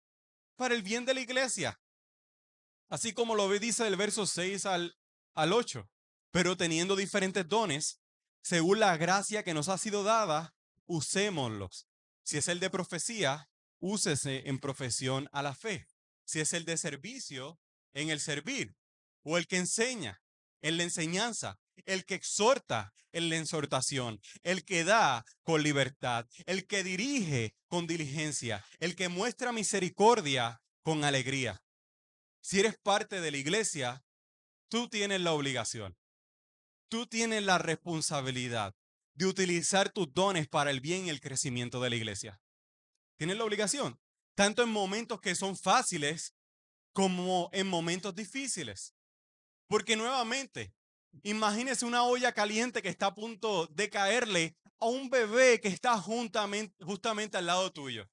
[0.56, 1.80] para el bien de la iglesia.
[2.90, 4.98] Así como lo dice el verso 6 al,
[5.36, 5.90] al 8.
[6.32, 8.00] Pero teniendo diferentes dones,
[8.42, 10.56] según la gracia que nos ha sido dada,
[10.88, 11.88] usémoslos.
[12.24, 13.50] Si es el de profecía,
[13.80, 15.88] úsese en profesión a la fe.
[16.26, 17.60] Si es el de servicio,
[17.94, 18.76] en el servir.
[19.24, 20.22] O el que enseña,
[20.62, 21.60] en la enseñanza.
[21.86, 24.22] El que exhorta, en la exhortación.
[24.44, 26.28] El que da con libertad.
[26.46, 28.66] El que dirige con diligencia.
[28.80, 31.62] El que muestra misericordia con alegría.
[32.42, 34.04] Si eres parte de la iglesia,
[34.70, 35.98] tú tienes la obligación,
[36.90, 38.76] tú tienes la responsabilidad
[39.14, 42.42] de utilizar tus dones para el bien y el crecimiento de la iglesia.
[43.18, 44.00] Tienes la obligación,
[44.36, 46.34] tanto en momentos que son fáciles
[46.94, 48.96] como en momentos difíciles.
[49.68, 50.74] Porque nuevamente,
[51.24, 55.98] imagínese una olla caliente que está a punto de caerle a un bebé que está
[55.98, 58.10] juntamente, justamente al lado tuyo.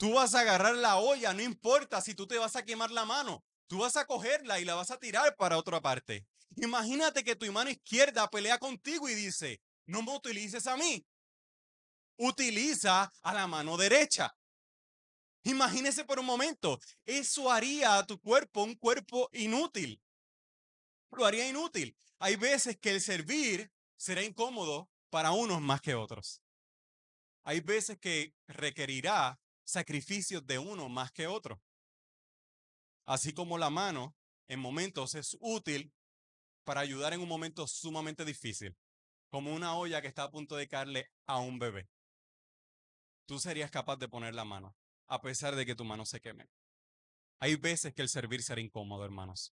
[0.00, 3.04] Tú vas a agarrar la olla, no importa si tú te vas a quemar la
[3.04, 3.44] mano.
[3.66, 6.26] Tú vas a cogerla y la vas a tirar para otra parte.
[6.56, 11.06] Imagínate que tu mano izquierda pelea contigo y dice, no me utilices a mí.
[12.16, 14.34] Utiliza a la mano derecha.
[15.42, 20.00] Imagínese por un momento, eso haría a tu cuerpo un cuerpo inútil.
[21.10, 21.94] Lo haría inútil.
[22.18, 26.40] Hay veces que el servir será incómodo para unos más que otros.
[27.44, 29.38] Hay veces que requerirá
[29.70, 31.62] sacrificios de uno más que otro.
[33.06, 34.14] Así como la mano
[34.48, 35.92] en momentos es útil
[36.64, 38.76] para ayudar en un momento sumamente difícil,
[39.30, 41.88] como una olla que está a punto de caerle a un bebé.
[43.26, 46.50] Tú serías capaz de poner la mano, a pesar de que tu mano se queme.
[47.38, 49.54] Hay veces que el servir será incómodo, hermanos.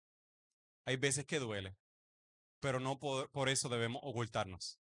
[0.87, 1.77] Hay veces que duele,
[2.61, 4.79] pero no por, eso debemos ocultarnos.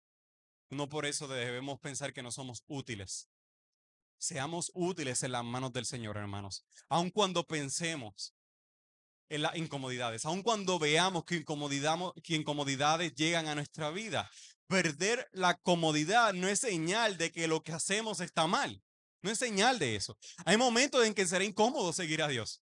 [0.70, 3.28] No por eso debemos pensar que no somos útiles
[4.20, 6.64] seamos útiles en las manos del Señor, hermanos.
[6.88, 8.34] Aun cuando pensemos
[9.28, 11.44] en las incomodidades, aun cuando veamos que,
[12.22, 14.30] que incomodidades llegan a nuestra vida,
[14.66, 18.82] perder la comodidad no es señal de que lo que hacemos está mal.
[19.22, 20.16] No es señal de eso.
[20.44, 22.62] Hay momentos en que será incómodo seguir a Dios.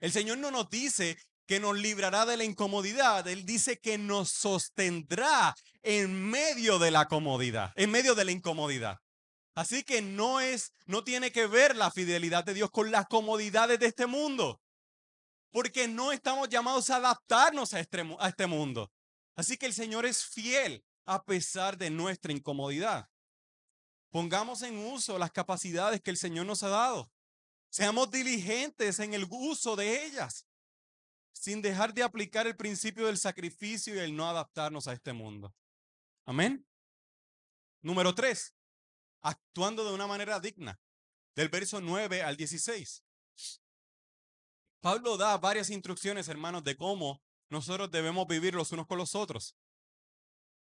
[0.00, 3.26] El Señor no nos dice que nos librará de la incomodidad.
[3.26, 8.98] Él dice que nos sostendrá en medio de la comodidad, en medio de la incomodidad.
[9.58, 13.80] Así que no es, no tiene que ver la fidelidad de Dios con las comodidades
[13.80, 14.62] de este mundo.
[15.50, 18.92] Porque no estamos llamados a adaptarnos a este, a este mundo.
[19.34, 23.10] Así que el Señor es fiel a pesar de nuestra incomodidad.
[24.10, 27.10] Pongamos en uso las capacidades que el Señor nos ha dado.
[27.68, 30.46] Seamos diligentes en el uso de ellas,
[31.32, 35.52] sin dejar de aplicar el principio del sacrificio y el no adaptarnos a este mundo.
[36.26, 36.64] Amén.
[37.82, 38.54] Número tres,
[39.22, 40.80] actuando de una manera digna.
[41.34, 43.04] Del verso 9 al 16.
[44.80, 49.56] Pablo da varias instrucciones, hermanos, de cómo nosotros debemos vivir los unos con los otros.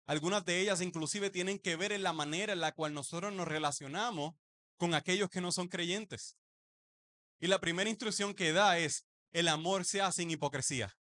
[0.07, 3.48] Algunas de ellas inclusive tienen que ver en la manera en la cual nosotros nos
[3.48, 4.35] relacionamos
[4.76, 6.37] con aquellos que no son creyentes.
[7.40, 10.96] Y la primera instrucción que da es, el amor sea sin hipocresía.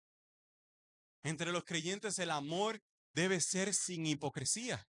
[1.23, 2.82] Entre los creyentes el amor
[3.13, 4.88] debe ser sin hipocresía.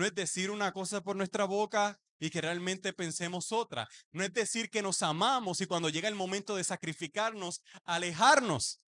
[0.00, 3.86] No es decir una cosa por nuestra boca y que realmente pensemos otra.
[4.12, 8.80] No es decir que nos amamos y cuando llega el momento de sacrificarnos, alejarnos.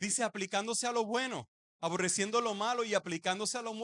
[0.00, 1.50] Dice aplicándose a lo bueno,
[1.82, 3.74] aborreciendo lo malo y aplicándose a lo,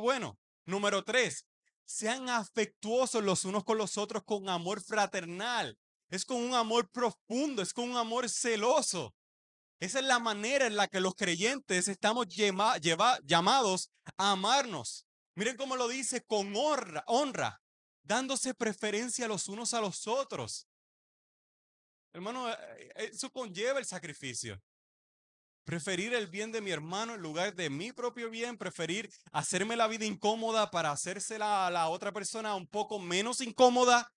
[0.00, 0.38] bueno.
[0.66, 1.46] Número tres,
[1.84, 5.76] sean afectuosos los unos con los otros con amor fraternal.
[6.10, 9.16] Es con un amor profundo, es con un amor celoso.
[9.80, 15.08] Esa es la manera en la que los creyentes estamos llamados a amarnos.
[15.34, 17.62] Miren cómo lo dice con honra, honra,
[18.02, 20.68] dándose preferencia los unos a los otros.
[22.12, 22.56] Hermano, eh,
[22.96, 24.60] eh, eso conlleva el sacrificio.
[25.64, 29.86] Preferir el bien de mi hermano en lugar de mi propio bien, preferir hacerme la
[29.86, 34.12] vida incómoda para hacérsela a la otra persona un poco menos incómoda.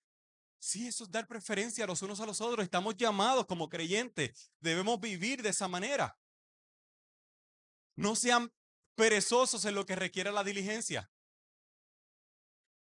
[0.58, 2.64] Sí, eso es dar preferencia los unos a los otros.
[2.64, 4.50] Estamos llamados como creyentes.
[4.58, 6.18] Debemos vivir de esa manera.
[7.96, 8.50] No sean
[8.94, 11.10] perezosos en lo que requiere la diligencia.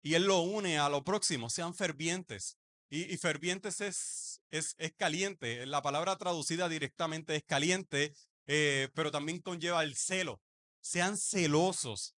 [0.01, 2.57] Y Él lo une a lo próximo, sean fervientes.
[2.89, 5.65] Y, fervientes es, es, es, caliente.
[5.65, 8.13] La palabra traducida directamente es caliente,
[8.45, 10.41] eh, pero también conlleva el celo.
[10.81, 12.15] Sean celosos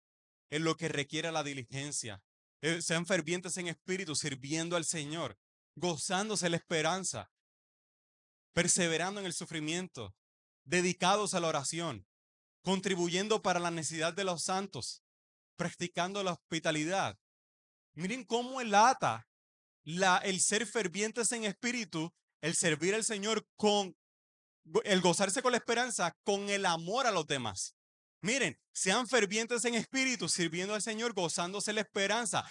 [0.51, 2.23] en lo que requiere la diligencia.
[2.63, 5.39] Eh, sean fervientes en espíritu, sirviendo al Señor,
[5.77, 7.31] gozándose la esperanza,
[8.53, 10.17] perseverando en el sufrimiento,
[10.65, 12.07] dedicados a la oración,
[12.67, 15.01] contribuyendo para la necesidad de los santos,
[15.57, 17.17] practicando la hospitalidad.
[17.95, 19.29] Miren cómo el ata
[19.85, 23.97] la, el ser fervientes en espíritu, el servir al Señor con
[24.83, 27.77] el gozarse con la esperanza, con el amor a los demás.
[28.21, 32.45] Miren, sean fervientes en espíritu, sirviendo al Señor, gozándose la esperanza,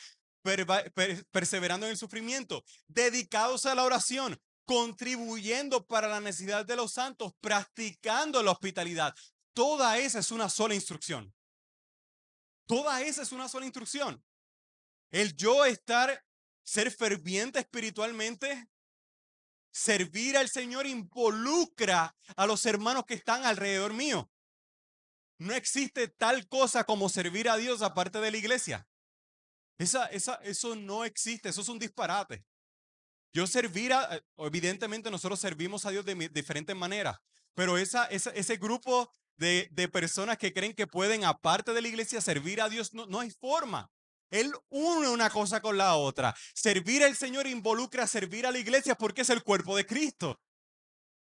[1.31, 7.33] perseverando en el sufrimiento, dedicados a la oración, contribuyendo para la necesidad de los santos,
[7.41, 9.13] practicando la hospitalidad.
[9.55, 11.33] Toda esa es una sola instrucción.
[12.67, 14.21] Toda esa es una sola instrucción.
[15.11, 16.25] El yo estar,
[16.61, 18.69] ser ferviente espiritualmente,
[19.71, 24.29] servir al Señor involucra a los hermanos que están alrededor mío.
[25.37, 28.85] No existe tal cosa como servir a Dios aparte de la iglesia.
[29.77, 32.45] Esa, esa, eso no existe, eso es un disparate.
[33.31, 37.17] Yo servir, a, evidentemente nosotros servimos a Dios de diferentes maneras,
[37.53, 42.21] pero esa, ese grupo de, de, personas que creen que pueden, aparte de la iglesia,
[42.21, 43.91] servir a Dios, no, no hay forma.
[44.31, 46.35] Él une una cosa con la otra.
[46.53, 50.41] Servir al Señor involucra servir a la iglesia porque es el cuerpo de Cristo.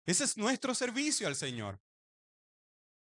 [0.07, 1.81] Ese es nuestro servicio al Señor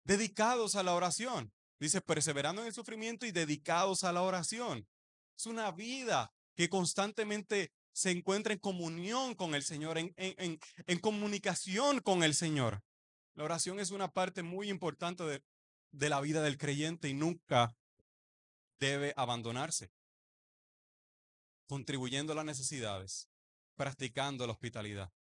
[0.10, 1.54] dedicados a la oración.
[1.80, 4.88] Dice, perseverando en el sufrimiento y dedicados a la oración.
[5.38, 11.00] Es una vida que constantemente se encuentra en comunión con el Señor, en, en, en,
[11.00, 12.82] comunicación con el Señor.
[13.40, 17.74] La oración es una parte muy importante de, la vida del creyente y nunca
[18.82, 19.94] debe abandonarse.
[21.66, 23.30] Contribuyendo a las necesidades,
[23.78, 25.14] practicando la hospitalidad.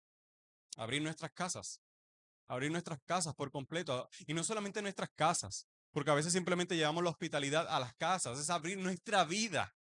[0.77, 1.81] Abrir nuestras casas,
[2.49, 4.11] abrir nuestras casas por completo.
[4.27, 8.37] Y no solamente nuestras casas, porque a veces simplemente llevamos la hospitalidad a las casas,
[8.41, 9.78] es abrir nuestra vida.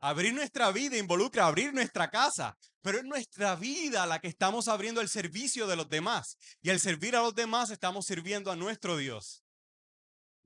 [0.00, 5.00] Abrir nuestra vida involucra abrir nuestra casa, pero es nuestra vida la que estamos abriendo
[5.00, 6.36] el servicio de los demás.
[6.60, 9.42] Y al servir a los demás estamos sirviendo a nuestro Dios.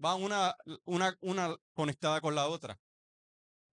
[0.02, 2.80] Va una, una, una conectada con la otra.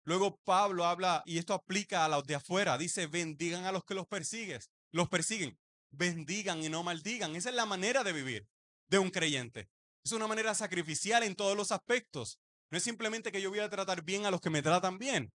[0.04, 3.94] Luego Pablo habla, y esto aplica a los de afuera, dice, bendigan a los que
[3.94, 5.58] los persigues, los persiguen
[5.92, 7.36] bendigan y no maldigan.
[7.36, 8.48] Esa es la manera de vivir
[8.90, 9.70] de un creyente.
[10.04, 12.40] Es una manera sacrificial en todos los aspectos.
[12.70, 15.34] No es simplemente que yo voy a tratar bien a los que me tratan bien.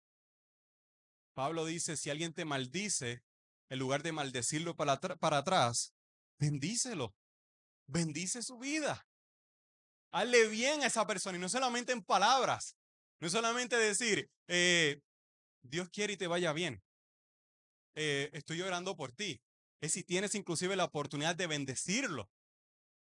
[1.34, 3.22] Pablo dice, si alguien te maldice,
[3.68, 5.94] en lugar de maldecirlo para, para atrás,
[6.38, 7.14] bendícelo.
[7.86, 9.06] Bendice su vida.
[10.12, 12.76] Hazle bien a esa persona y no solamente en palabras.
[13.20, 15.00] No solamente decir, eh,
[15.62, 16.82] Dios quiere y te vaya bien.
[17.94, 19.40] Eh, estoy orando por ti
[19.82, 22.30] es si tienes inclusive la oportunidad de bendecirlo.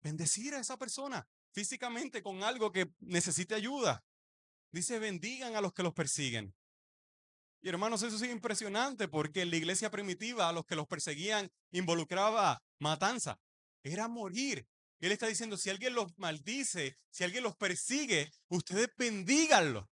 [0.02, 4.04] Bendecir a esa persona físicamente con algo que necesite ayuda.
[4.70, 6.54] Dice, bendigan a los que los persiguen.
[7.60, 11.50] Y hermanos, eso es impresionante porque en la iglesia primitiva a los que los perseguían
[11.72, 13.40] involucraba matanza.
[13.82, 14.66] Era morir.
[15.00, 19.88] Él está diciendo, si alguien los maldice, si alguien los persigue, ustedes bendíganlo.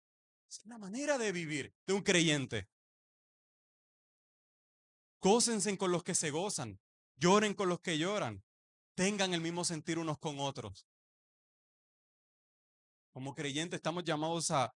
[0.49, 2.67] Es la manera de vivir de un creyente.
[5.21, 6.79] Gócense con los que se gozan,
[7.15, 8.43] lloren con los que lloran,
[8.95, 10.87] tengan el mismo sentir unos con otros.
[13.11, 14.75] Como creyentes estamos llamados a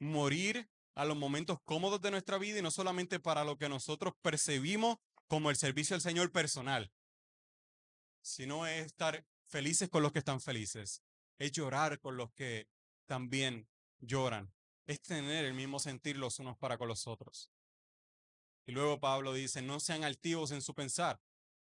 [0.00, 0.68] morir
[0.98, 4.98] a los momentos cómodos de nuestra vida y no solamente para lo que nosotros percibimos
[5.28, 6.90] como el servicio al Señor personal,
[8.20, 11.04] sino es estar felices con los que están felices,
[11.38, 12.66] es llorar con los que
[13.06, 13.68] también
[14.00, 14.52] lloran,
[14.86, 17.48] es tener el mismo sentir los unos para con los otros.
[18.66, 21.20] Y luego Pablo dice, no sean altivos en su pensar,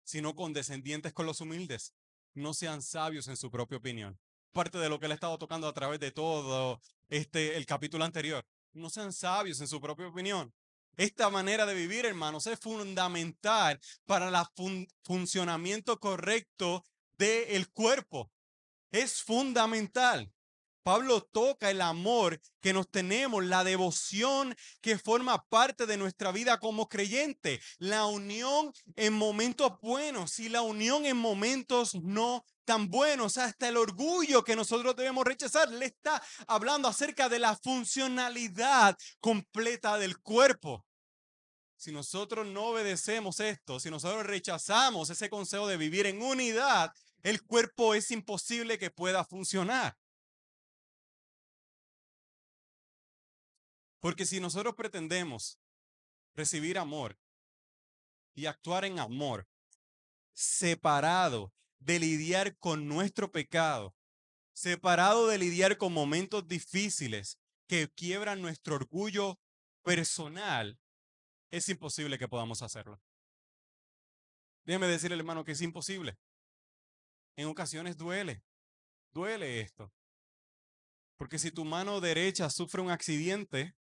[0.04, 1.94] sino condescendientes con los humildes.
[2.34, 4.20] No sean sabios en su propia opinión.
[4.52, 8.04] Parte de lo que él ha estado tocando a través de todo este, el capítulo
[8.04, 8.46] anterior.
[8.74, 10.54] No sean sabios en su propia opinión.
[10.98, 16.84] Esta manera de vivir, hermanos, es fundamental para el funcionamiento correcto
[17.18, 18.32] del cuerpo.
[18.92, 20.32] Es fundamental.
[20.84, 26.60] Pablo toca el amor que nos tenemos, la devoción que forma parte de nuestra vida
[26.60, 33.38] como creyente, la unión en momentos buenos y la unión en momentos no tan buenos,
[33.38, 35.70] hasta el orgullo que nosotros debemos rechazar.
[35.72, 40.86] Le está hablando acerca de la funcionalidad completa del cuerpo.
[41.76, 46.92] Si nosotros no obedecemos esto, si nosotros rechazamos ese consejo de vivir en unidad,
[47.24, 49.98] el cuerpo es imposible que pueda funcionar.
[54.02, 55.60] Porque si nosotros pretendemos
[56.34, 57.18] recibir amor
[58.34, 59.48] y actuar en amor,
[60.34, 63.96] separado de lidiar con nuestro pecado,
[64.54, 67.38] separado de lidiar con momentos difíciles
[67.68, 69.40] que quiebran nuestro orgullo
[69.84, 70.80] personal,
[71.52, 73.00] es imposible que podamos hacerlo.
[74.66, 76.18] Déjeme decirle, hermano, que es imposible.
[77.36, 78.44] En ocasiones duele,
[79.12, 79.94] duele esto.
[81.18, 83.76] Porque si tu mano derecha sufre un accidente,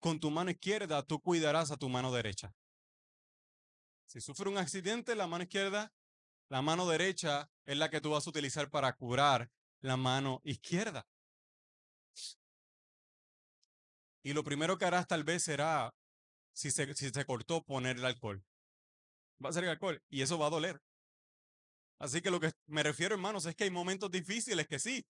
[0.00, 2.54] con tu mano izquierda tú cuidarás a tu mano derecha.
[4.06, 5.92] Si sufre un accidente, la mano izquierda,
[6.48, 11.06] la mano derecha es la que tú vas a utilizar para curar la mano izquierda.
[14.22, 15.94] Y lo primero que harás tal vez será,
[16.52, 18.44] si se, si se cortó, poner el alcohol.
[19.44, 20.82] Va a ser el alcohol y eso va a doler.
[21.98, 25.06] Así que lo que me refiero, hermanos, es que hay momentos difíciles que sí.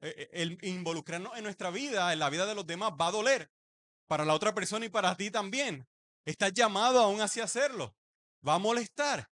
[0.00, 3.12] E, e, el involucrarnos en nuestra vida, en la vida de los demás, va a
[3.12, 3.50] doler
[4.06, 5.86] para la otra persona y para ti también.
[6.24, 7.94] Estás llamado aún así a hacerlo.
[8.46, 9.30] Va a molestar.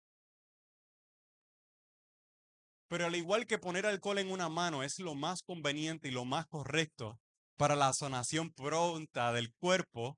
[2.89, 6.25] Pero al igual que poner alcohol en una mano es lo más conveniente y lo
[6.25, 7.21] más correcto
[7.59, 10.17] para la sanación pronta del cuerpo,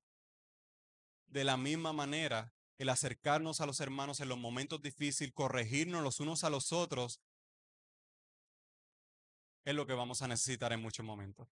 [1.26, 6.20] de la misma manera, el acercarnos a los hermanos en los momentos difíciles, corregirnos los
[6.20, 7.20] unos a los otros,
[9.64, 11.48] es lo que vamos a necesitar en muchos momentos.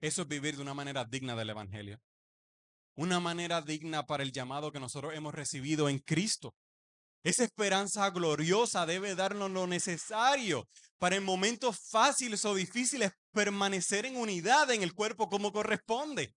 [0.00, 2.00] Eso es vivir de una manera digna del Evangelio.
[2.94, 6.54] Una manera digna para el llamado que nosotros hemos recibido en Cristo.
[7.24, 10.68] Esa esperanza gloriosa debe darnos lo necesario
[10.98, 16.34] para en momentos fáciles o difíciles permanecer en unidad en el cuerpo como corresponde.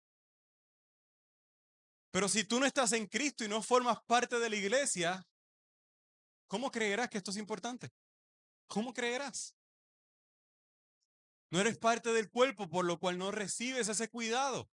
[2.12, 5.26] Pero si tú no estás en Cristo y no formas parte de la iglesia,
[6.48, 7.90] ¿cómo creerás que esto es importante?
[8.68, 9.56] ¿Cómo creerás?
[11.52, 14.70] No eres parte del cuerpo, por lo cual no recibes ese cuidado.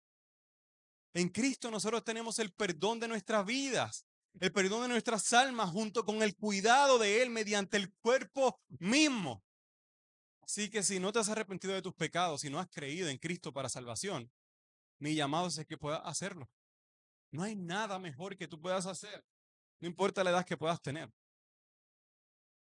[1.13, 4.07] En Cristo nosotros tenemos el perdón de nuestras vidas,
[4.39, 9.43] el perdón de nuestras almas junto con el cuidado de Él mediante el cuerpo mismo.
[10.43, 13.19] Así que si no te has arrepentido de tus pecados, si no has creído en
[13.19, 14.31] Cristo para salvación,
[15.01, 16.49] mi llamado es que puedas hacerlo.
[17.31, 19.25] No hay nada mejor que tú puedas hacer.
[19.81, 21.13] No importa la edad que puedas tener.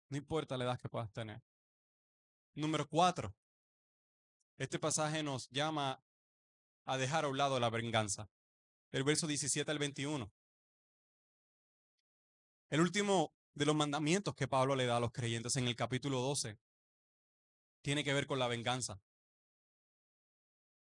[0.09, 1.43] No importa la edad que puedas tener.
[2.55, 3.35] Número cuatro,
[4.63, 6.01] este pasaje nos llama
[6.85, 8.31] a dejar a un lado la venganza.
[8.93, 10.33] El verso 17 al 21.
[12.71, 16.21] El último de los mandamientos que Pablo le da a los creyentes en el capítulo
[16.21, 16.61] 12
[17.83, 19.03] tiene que ver con la venganza.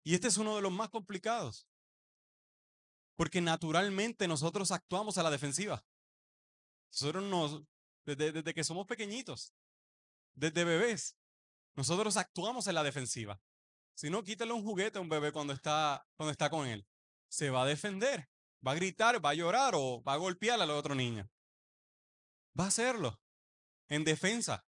[0.03, 1.67] Y este es uno de los más complicados.
[3.15, 5.86] Porque naturalmente nosotros actuamos a la defensiva.
[6.91, 7.61] Nosotros nos,
[8.07, 9.53] desde, desde que somos pequeñitos,
[10.34, 11.15] desde bebés,
[11.75, 13.39] nosotros actuamos en la defensiva.
[13.97, 16.85] Si no, quítale un juguete a un bebé cuando está, cuando está con él.
[17.29, 18.29] Se va a defender,
[18.65, 21.27] va a gritar, va a llorar o va a golpear a la otra niña.
[22.57, 23.19] Va a hacerlo
[23.87, 24.67] en defensa.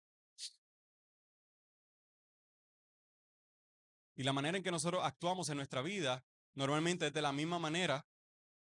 [4.16, 7.60] Y la manera en que nosotros actuamos en nuestra vida normalmente es de la misma
[7.60, 8.04] manera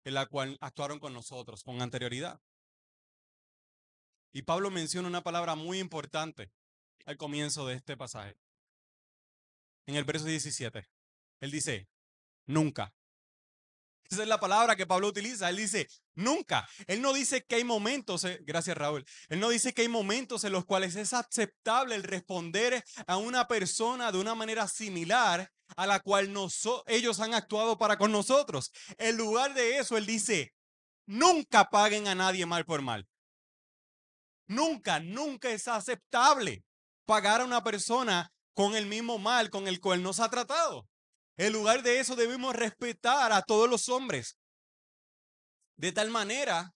[0.05, 2.39] en la cual actuaron con nosotros con anterioridad.
[4.31, 6.53] Y Pablo menciona una palabra muy importante
[7.03, 8.37] al comienzo de este pasaje
[9.87, 10.87] en el verso 17.
[11.41, 11.87] Él dice,
[12.45, 12.93] nunca.
[14.09, 15.49] Esa es la palabra que Pablo utiliza.
[15.49, 16.67] Él dice, nunca.
[16.85, 20.43] Él no dice que hay momentos, eh, gracias Raúl, él no dice que hay momentos
[20.43, 25.87] en los cuales es aceptable el responder a una persona de una manera similar a
[25.87, 26.33] la cual
[26.87, 28.71] ellos han actuado para con nosotros.
[28.97, 30.53] En lugar de eso, él dice,
[31.05, 33.07] nunca paguen a nadie mal por mal.
[34.47, 36.63] Nunca, nunca es aceptable
[37.05, 40.89] pagar a una persona con el mismo mal con el cual nos ha tratado.
[41.37, 44.39] En lugar de eso debemos respetar a todos los hombres.
[45.75, 46.73] De tal manera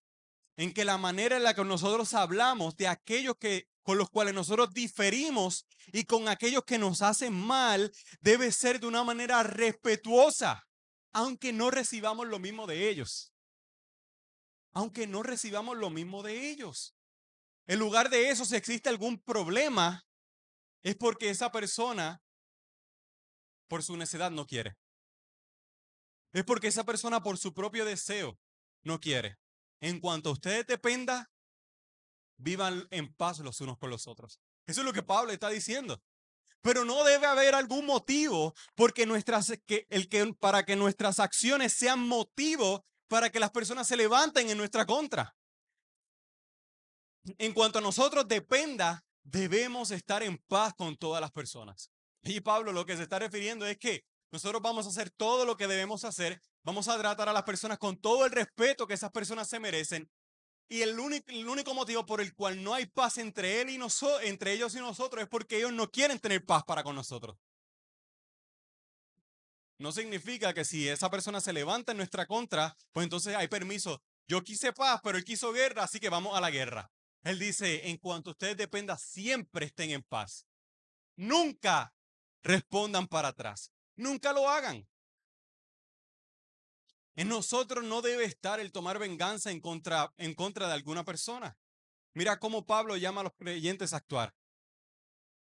[0.58, 4.36] en que la manera en la que nosotros hablamos de aquellos que con los cuales
[4.36, 10.62] nosotros diferimos y con aquellos que nos hacen mal debe ser de una manera respetuosa,
[11.14, 13.34] aunque no recibamos lo mismo de ellos.
[14.72, 16.94] Aunque no recibamos lo mismo de ellos.
[17.66, 20.06] En lugar de eso, si existe algún problema,
[20.84, 22.22] es porque esa persona,
[23.68, 24.78] por su necedad, no quiere.
[26.34, 28.40] Es porque esa persona, por su propio deseo,
[28.84, 29.38] no quiere.
[29.82, 31.32] En cuanto a ustedes dependa,
[32.38, 34.40] vivan en paz los unos con los otros.
[34.66, 36.02] Eso es lo que Pablo está diciendo.
[36.62, 41.74] Pero no debe haber algún motivo porque nuestras, que, el que, para que nuestras acciones
[41.74, 45.36] sean motivo para que las personas se levanten en nuestra contra.
[47.38, 51.92] En cuanto a nosotros dependa, debemos estar en paz con todas las personas.
[52.24, 55.58] Y Pablo lo que se está refiriendo es que nosotros vamos a hacer todo lo
[55.58, 59.12] que debemos hacer, vamos a tratar a las personas con todo el respeto que esas
[59.12, 60.10] personas se merecen.
[60.70, 63.78] Y el único, el único motivo por el cual no hay paz entre, él y
[63.78, 67.38] nosotros, entre ellos y nosotros es porque ellos no quieren tener paz para con nosotros.
[69.78, 74.02] No significa que si esa persona se levanta en nuestra contra, pues entonces hay permiso.
[74.28, 76.90] Yo quise paz, pero él quiso guerra, así que vamos a la guerra.
[77.24, 80.48] Él dice, en cuanto ustedes dependan, siempre estén en paz.
[81.16, 81.94] Nunca
[82.42, 83.72] respondan para atrás.
[83.96, 84.88] Nunca lo hagan.
[87.16, 91.58] En nosotros no debe estar el tomar venganza en contra, en contra de alguna persona.
[92.14, 94.34] Mira cómo Pablo llama a los creyentes a actuar.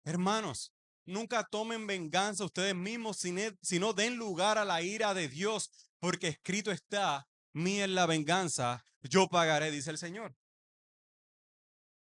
[0.05, 0.73] Hermanos,
[1.07, 3.19] nunca tomen venganza ustedes mismos,
[3.63, 8.85] sino den lugar a la ira de Dios, porque escrito está, mía es la venganza,
[9.03, 10.37] yo pagaré, dice el Señor.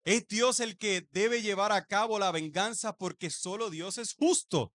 [0.04, 4.74] Es Dios el que debe llevar a cabo la venganza porque solo Dios es justo.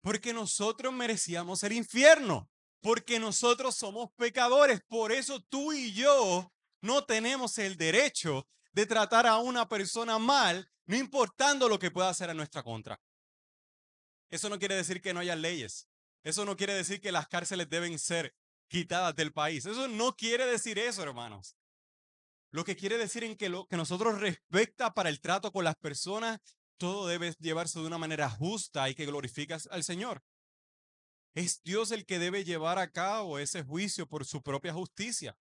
[0.00, 2.48] Porque nosotros merecíamos el infierno.
[2.80, 4.80] Porque nosotros somos pecadores.
[4.86, 10.70] Por eso tú y yo no tenemos el derecho de tratar a una persona mal,
[10.84, 13.00] no importando lo que pueda hacer a nuestra contra.
[14.30, 15.88] Eso no quiere decir que no haya leyes.
[16.22, 18.34] Eso no quiere decir que las cárceles deben ser
[18.68, 19.64] quitadas del país.
[19.66, 21.56] Eso no quiere decir eso, hermanos.
[22.56, 25.76] Lo que quiere decir en que lo que nosotros respecta para el trato con las
[25.76, 26.40] personas,
[26.78, 30.24] todo debe llevarse de una manera justa y que glorificas al Señor.
[31.34, 35.38] Es Dios el que debe llevar a cabo ese juicio por su propia justicia.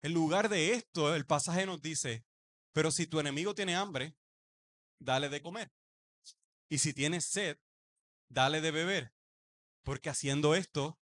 [0.00, 2.24] En lugar de esto, el pasaje nos dice,
[2.72, 4.16] pero si tu enemigo tiene hambre,
[4.98, 5.70] dale de comer.
[6.70, 7.58] Y si tiene sed,
[8.30, 9.12] dale de beber.
[9.82, 10.98] Porque haciendo esto,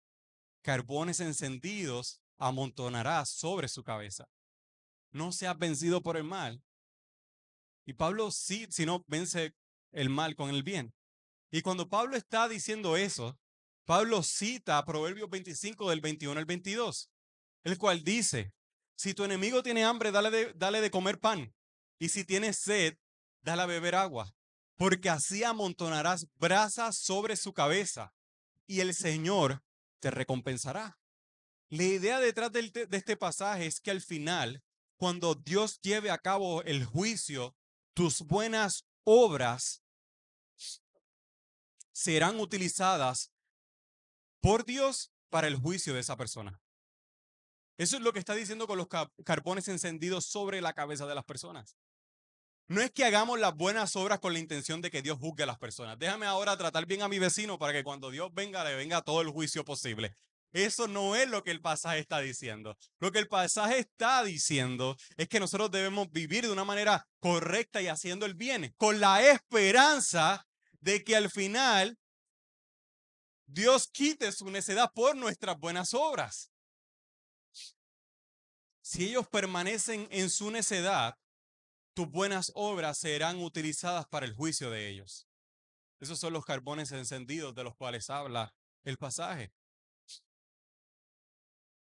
[0.62, 4.28] carbones encendidos amontonarás sobre su cabeza
[5.18, 6.62] no seas vencido por el mal.
[7.84, 9.54] Y Pablo sí, si no vence
[9.92, 10.94] el mal con el bien.
[11.50, 13.38] Y cuando Pablo está diciendo eso,
[13.84, 17.10] Pablo cita Proverbios 25 del 21 al 22,
[17.64, 18.52] el cual dice,
[18.96, 21.54] si tu enemigo tiene hambre, dale de, dale de comer pan.
[21.98, 22.98] Y si tiene sed,
[23.42, 24.34] dale a beber agua.
[24.76, 28.14] Porque así amontonarás brasas sobre su cabeza
[28.66, 29.64] y el Señor
[30.00, 31.00] te recompensará.
[31.70, 34.62] La idea detrás de este pasaje es que al final
[34.98, 37.56] cuando Dios lleve a cabo el juicio,
[37.94, 39.82] tus buenas obras
[41.92, 43.32] serán utilizadas
[44.40, 46.60] por Dios para el juicio de esa persona.
[47.76, 48.88] Eso es lo que está diciendo con los
[49.24, 51.76] carbones encendidos sobre la cabeza de las personas.
[52.66, 55.46] No es que hagamos las buenas obras con la intención de que Dios juzgue a
[55.46, 55.98] las personas.
[55.98, 59.22] Déjame ahora tratar bien a mi vecino para que cuando Dios venga le venga todo
[59.22, 60.14] el juicio posible.
[60.52, 62.76] Eso no es lo que el pasaje está diciendo.
[63.00, 67.82] Lo que el pasaje está diciendo es que nosotros debemos vivir de una manera correcta
[67.82, 70.46] y haciendo el bien, con la esperanza
[70.80, 71.98] de que al final
[73.46, 76.50] Dios quite su necedad por nuestras buenas obras.
[78.82, 81.14] Si ellos permanecen en su necedad,
[81.94, 85.28] tus buenas obras serán utilizadas para el juicio de ellos.
[86.00, 89.52] Esos son los carbones encendidos de los cuales habla el pasaje.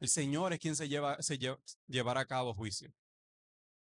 [0.00, 1.18] El Señor es quien se, lleva,
[1.86, 2.92] llevará a cabo juicio,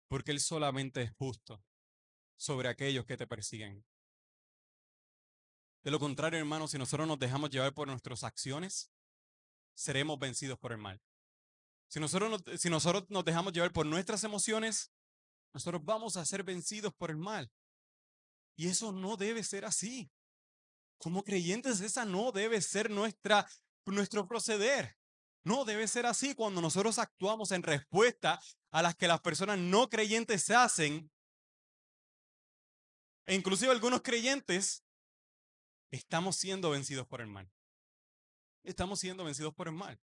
[0.08, 1.62] porque Él solamente es justo
[2.36, 3.84] sobre aquellos que te persiguen.
[5.84, 8.90] De lo contrario, hermanos, si nosotros nos dejamos llevar por nuestras acciones,
[9.74, 11.00] seremos vencidos por el mal.
[11.88, 14.90] Si nosotros, nos, si nosotros nos dejamos llevar por nuestras emociones,
[15.52, 17.50] nosotros vamos a ser vencidos por el mal.
[18.56, 20.10] Y eso no debe ser así.
[20.98, 23.46] Como creyentes, esa no debe ser nuestra,
[23.86, 24.98] nuestro proceder.
[25.44, 29.88] No debe ser así cuando nosotros actuamos en respuesta a las que las personas no
[29.88, 31.10] creyentes se hacen.
[33.26, 34.84] E inclusive algunos creyentes
[35.90, 37.50] estamos siendo vencidos por el mal.
[38.62, 40.00] Estamos siendo vencidos por el mal.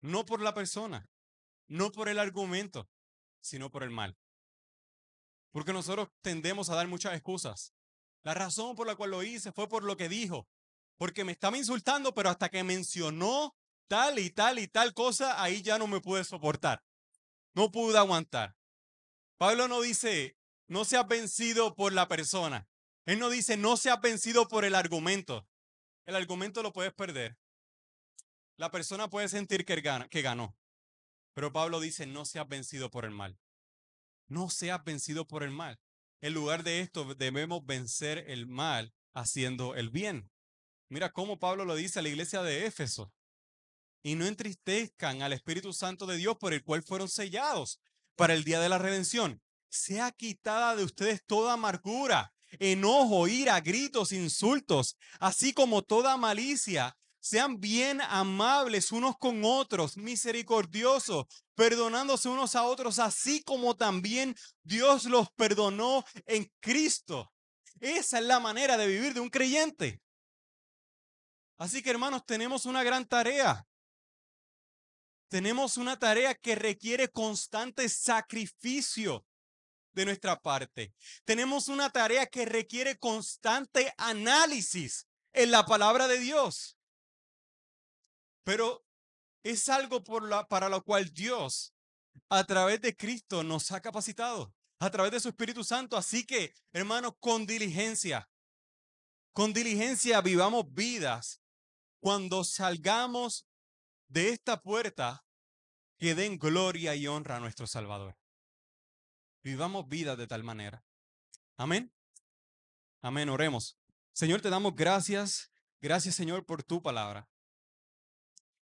[0.00, 1.10] No por la persona,
[1.66, 2.88] no por el argumento,
[3.40, 4.16] sino por el mal.
[5.50, 7.74] Porque nosotros tendemos a dar muchas excusas.
[8.22, 10.48] La razón por la cual lo hice fue por lo que dijo.
[10.96, 13.57] Porque me estaba insultando, pero hasta que mencionó
[13.88, 16.84] tal y tal y tal cosa, ahí ya no me pude soportar.
[17.54, 18.56] No pude aguantar.
[19.38, 20.36] Pablo no dice,
[20.68, 22.68] no seas vencido por la persona.
[23.06, 25.48] Él no dice, no seas vencido por el argumento.
[26.04, 27.38] El argumento lo puedes perder.
[28.56, 30.56] La persona puede sentir que, que ganó.
[31.32, 33.38] Pero Pablo dice, no seas vencido por el mal.
[34.26, 35.80] No seas vencido por el mal.
[36.20, 40.30] En lugar de esto, debemos vencer el mal haciendo el bien.
[40.88, 43.12] Mira cómo Pablo lo dice a la iglesia de Éfeso
[44.02, 47.80] y no entristezcan al Espíritu Santo de Dios por el cual fueron sellados
[48.16, 49.42] para el día de la redención.
[49.68, 56.96] Sea quitada de ustedes toda amargura enojo, ira, gritos, insultos, así como toda malicia.
[57.20, 65.04] Sean bien amables unos con otros, misericordiosos, perdonándose unos a otros, así como también Dios
[65.04, 67.32] los perdonó en Cristo.
[67.80, 70.00] Esa es la manera de vivir de un creyente.
[71.58, 73.66] Así que hermanos, tenemos una gran tarea.
[75.28, 79.26] Tenemos una tarea que requiere constante sacrificio
[79.92, 80.94] de nuestra parte.
[81.24, 86.78] Tenemos una tarea que requiere constante análisis en la palabra de Dios.
[88.44, 88.86] Pero
[89.42, 91.74] es algo por la, para lo cual Dios,
[92.28, 95.96] a través de Cristo, nos ha capacitado, a través de su Espíritu Santo.
[95.96, 98.30] Así que, hermanos, con diligencia,
[99.32, 101.42] con diligencia vivamos vidas
[102.00, 103.47] cuando salgamos
[104.08, 105.24] de esta puerta
[105.98, 108.16] que den gloria y honra a nuestro Salvador.
[109.42, 110.84] Vivamos vida de tal manera.
[111.56, 111.92] Amén.
[113.00, 113.28] Amén.
[113.28, 113.78] Oremos.
[114.12, 115.52] Señor, te damos gracias.
[115.80, 117.28] Gracias, Señor, por tu palabra.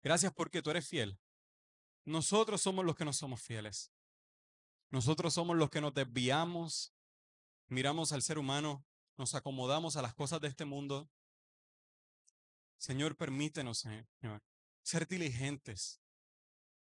[0.03, 1.19] Gracias porque tú eres fiel.
[2.03, 3.91] Nosotros somos los que no somos fieles.
[4.91, 6.93] Nosotros somos los que nos desviamos,
[7.67, 8.85] miramos al ser humano,
[9.17, 11.09] nos acomodamos a las cosas de este mundo.
[12.77, 14.41] Señor, permítenos, Señor,
[14.85, 15.99] ser diligentes.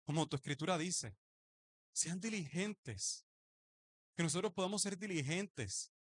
[0.03, 1.15] Como tu escritura dice,
[1.93, 3.25] sean diligentes.
[4.15, 5.93] Que nosotros podamos ser diligentes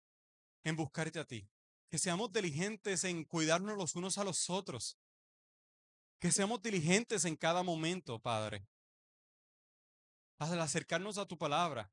[0.65, 1.49] en buscarte a ti.
[1.89, 4.99] Que seamos diligentes en cuidarnos los unos a los otros.
[6.19, 8.67] Que seamos diligentes en cada momento, Padre.
[10.39, 11.93] Al acercarnos a tu palabra.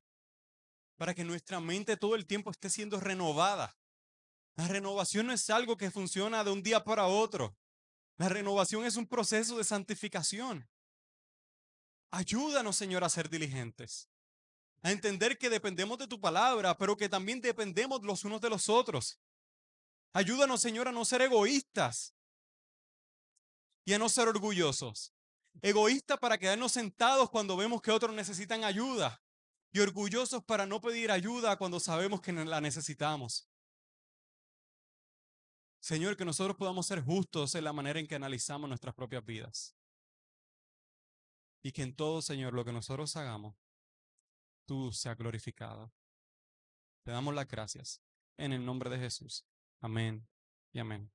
[0.96, 3.76] Para que nuestra mente todo el tiempo esté siendo renovada.
[4.56, 7.56] La renovación no es algo que funciona de un día para otro.
[8.18, 10.68] La renovación es un proceso de santificación.
[12.10, 14.08] Ayúdanos, Señor, a ser diligentes.
[14.82, 18.68] A entender que dependemos de tu palabra, pero que también dependemos los unos de los
[18.68, 19.20] otros.
[20.12, 22.14] Ayúdanos, Señor, a no ser egoístas
[23.84, 25.12] y a no ser orgullosos.
[25.62, 29.22] Egoístas para quedarnos sentados cuando vemos que otros necesitan ayuda
[29.72, 33.47] y orgullosos para no pedir ayuda cuando sabemos que la necesitamos.
[35.88, 39.74] Señor, que nosotros podamos ser justos en la manera en que analizamos nuestras propias vidas.
[41.62, 43.56] Y que en todo, Señor, lo que nosotros hagamos,
[44.66, 45.90] tú seas glorificado.
[47.04, 48.02] Te damos las gracias
[48.36, 49.46] en el nombre de Jesús.
[49.80, 50.28] Amén
[50.74, 51.10] y amén.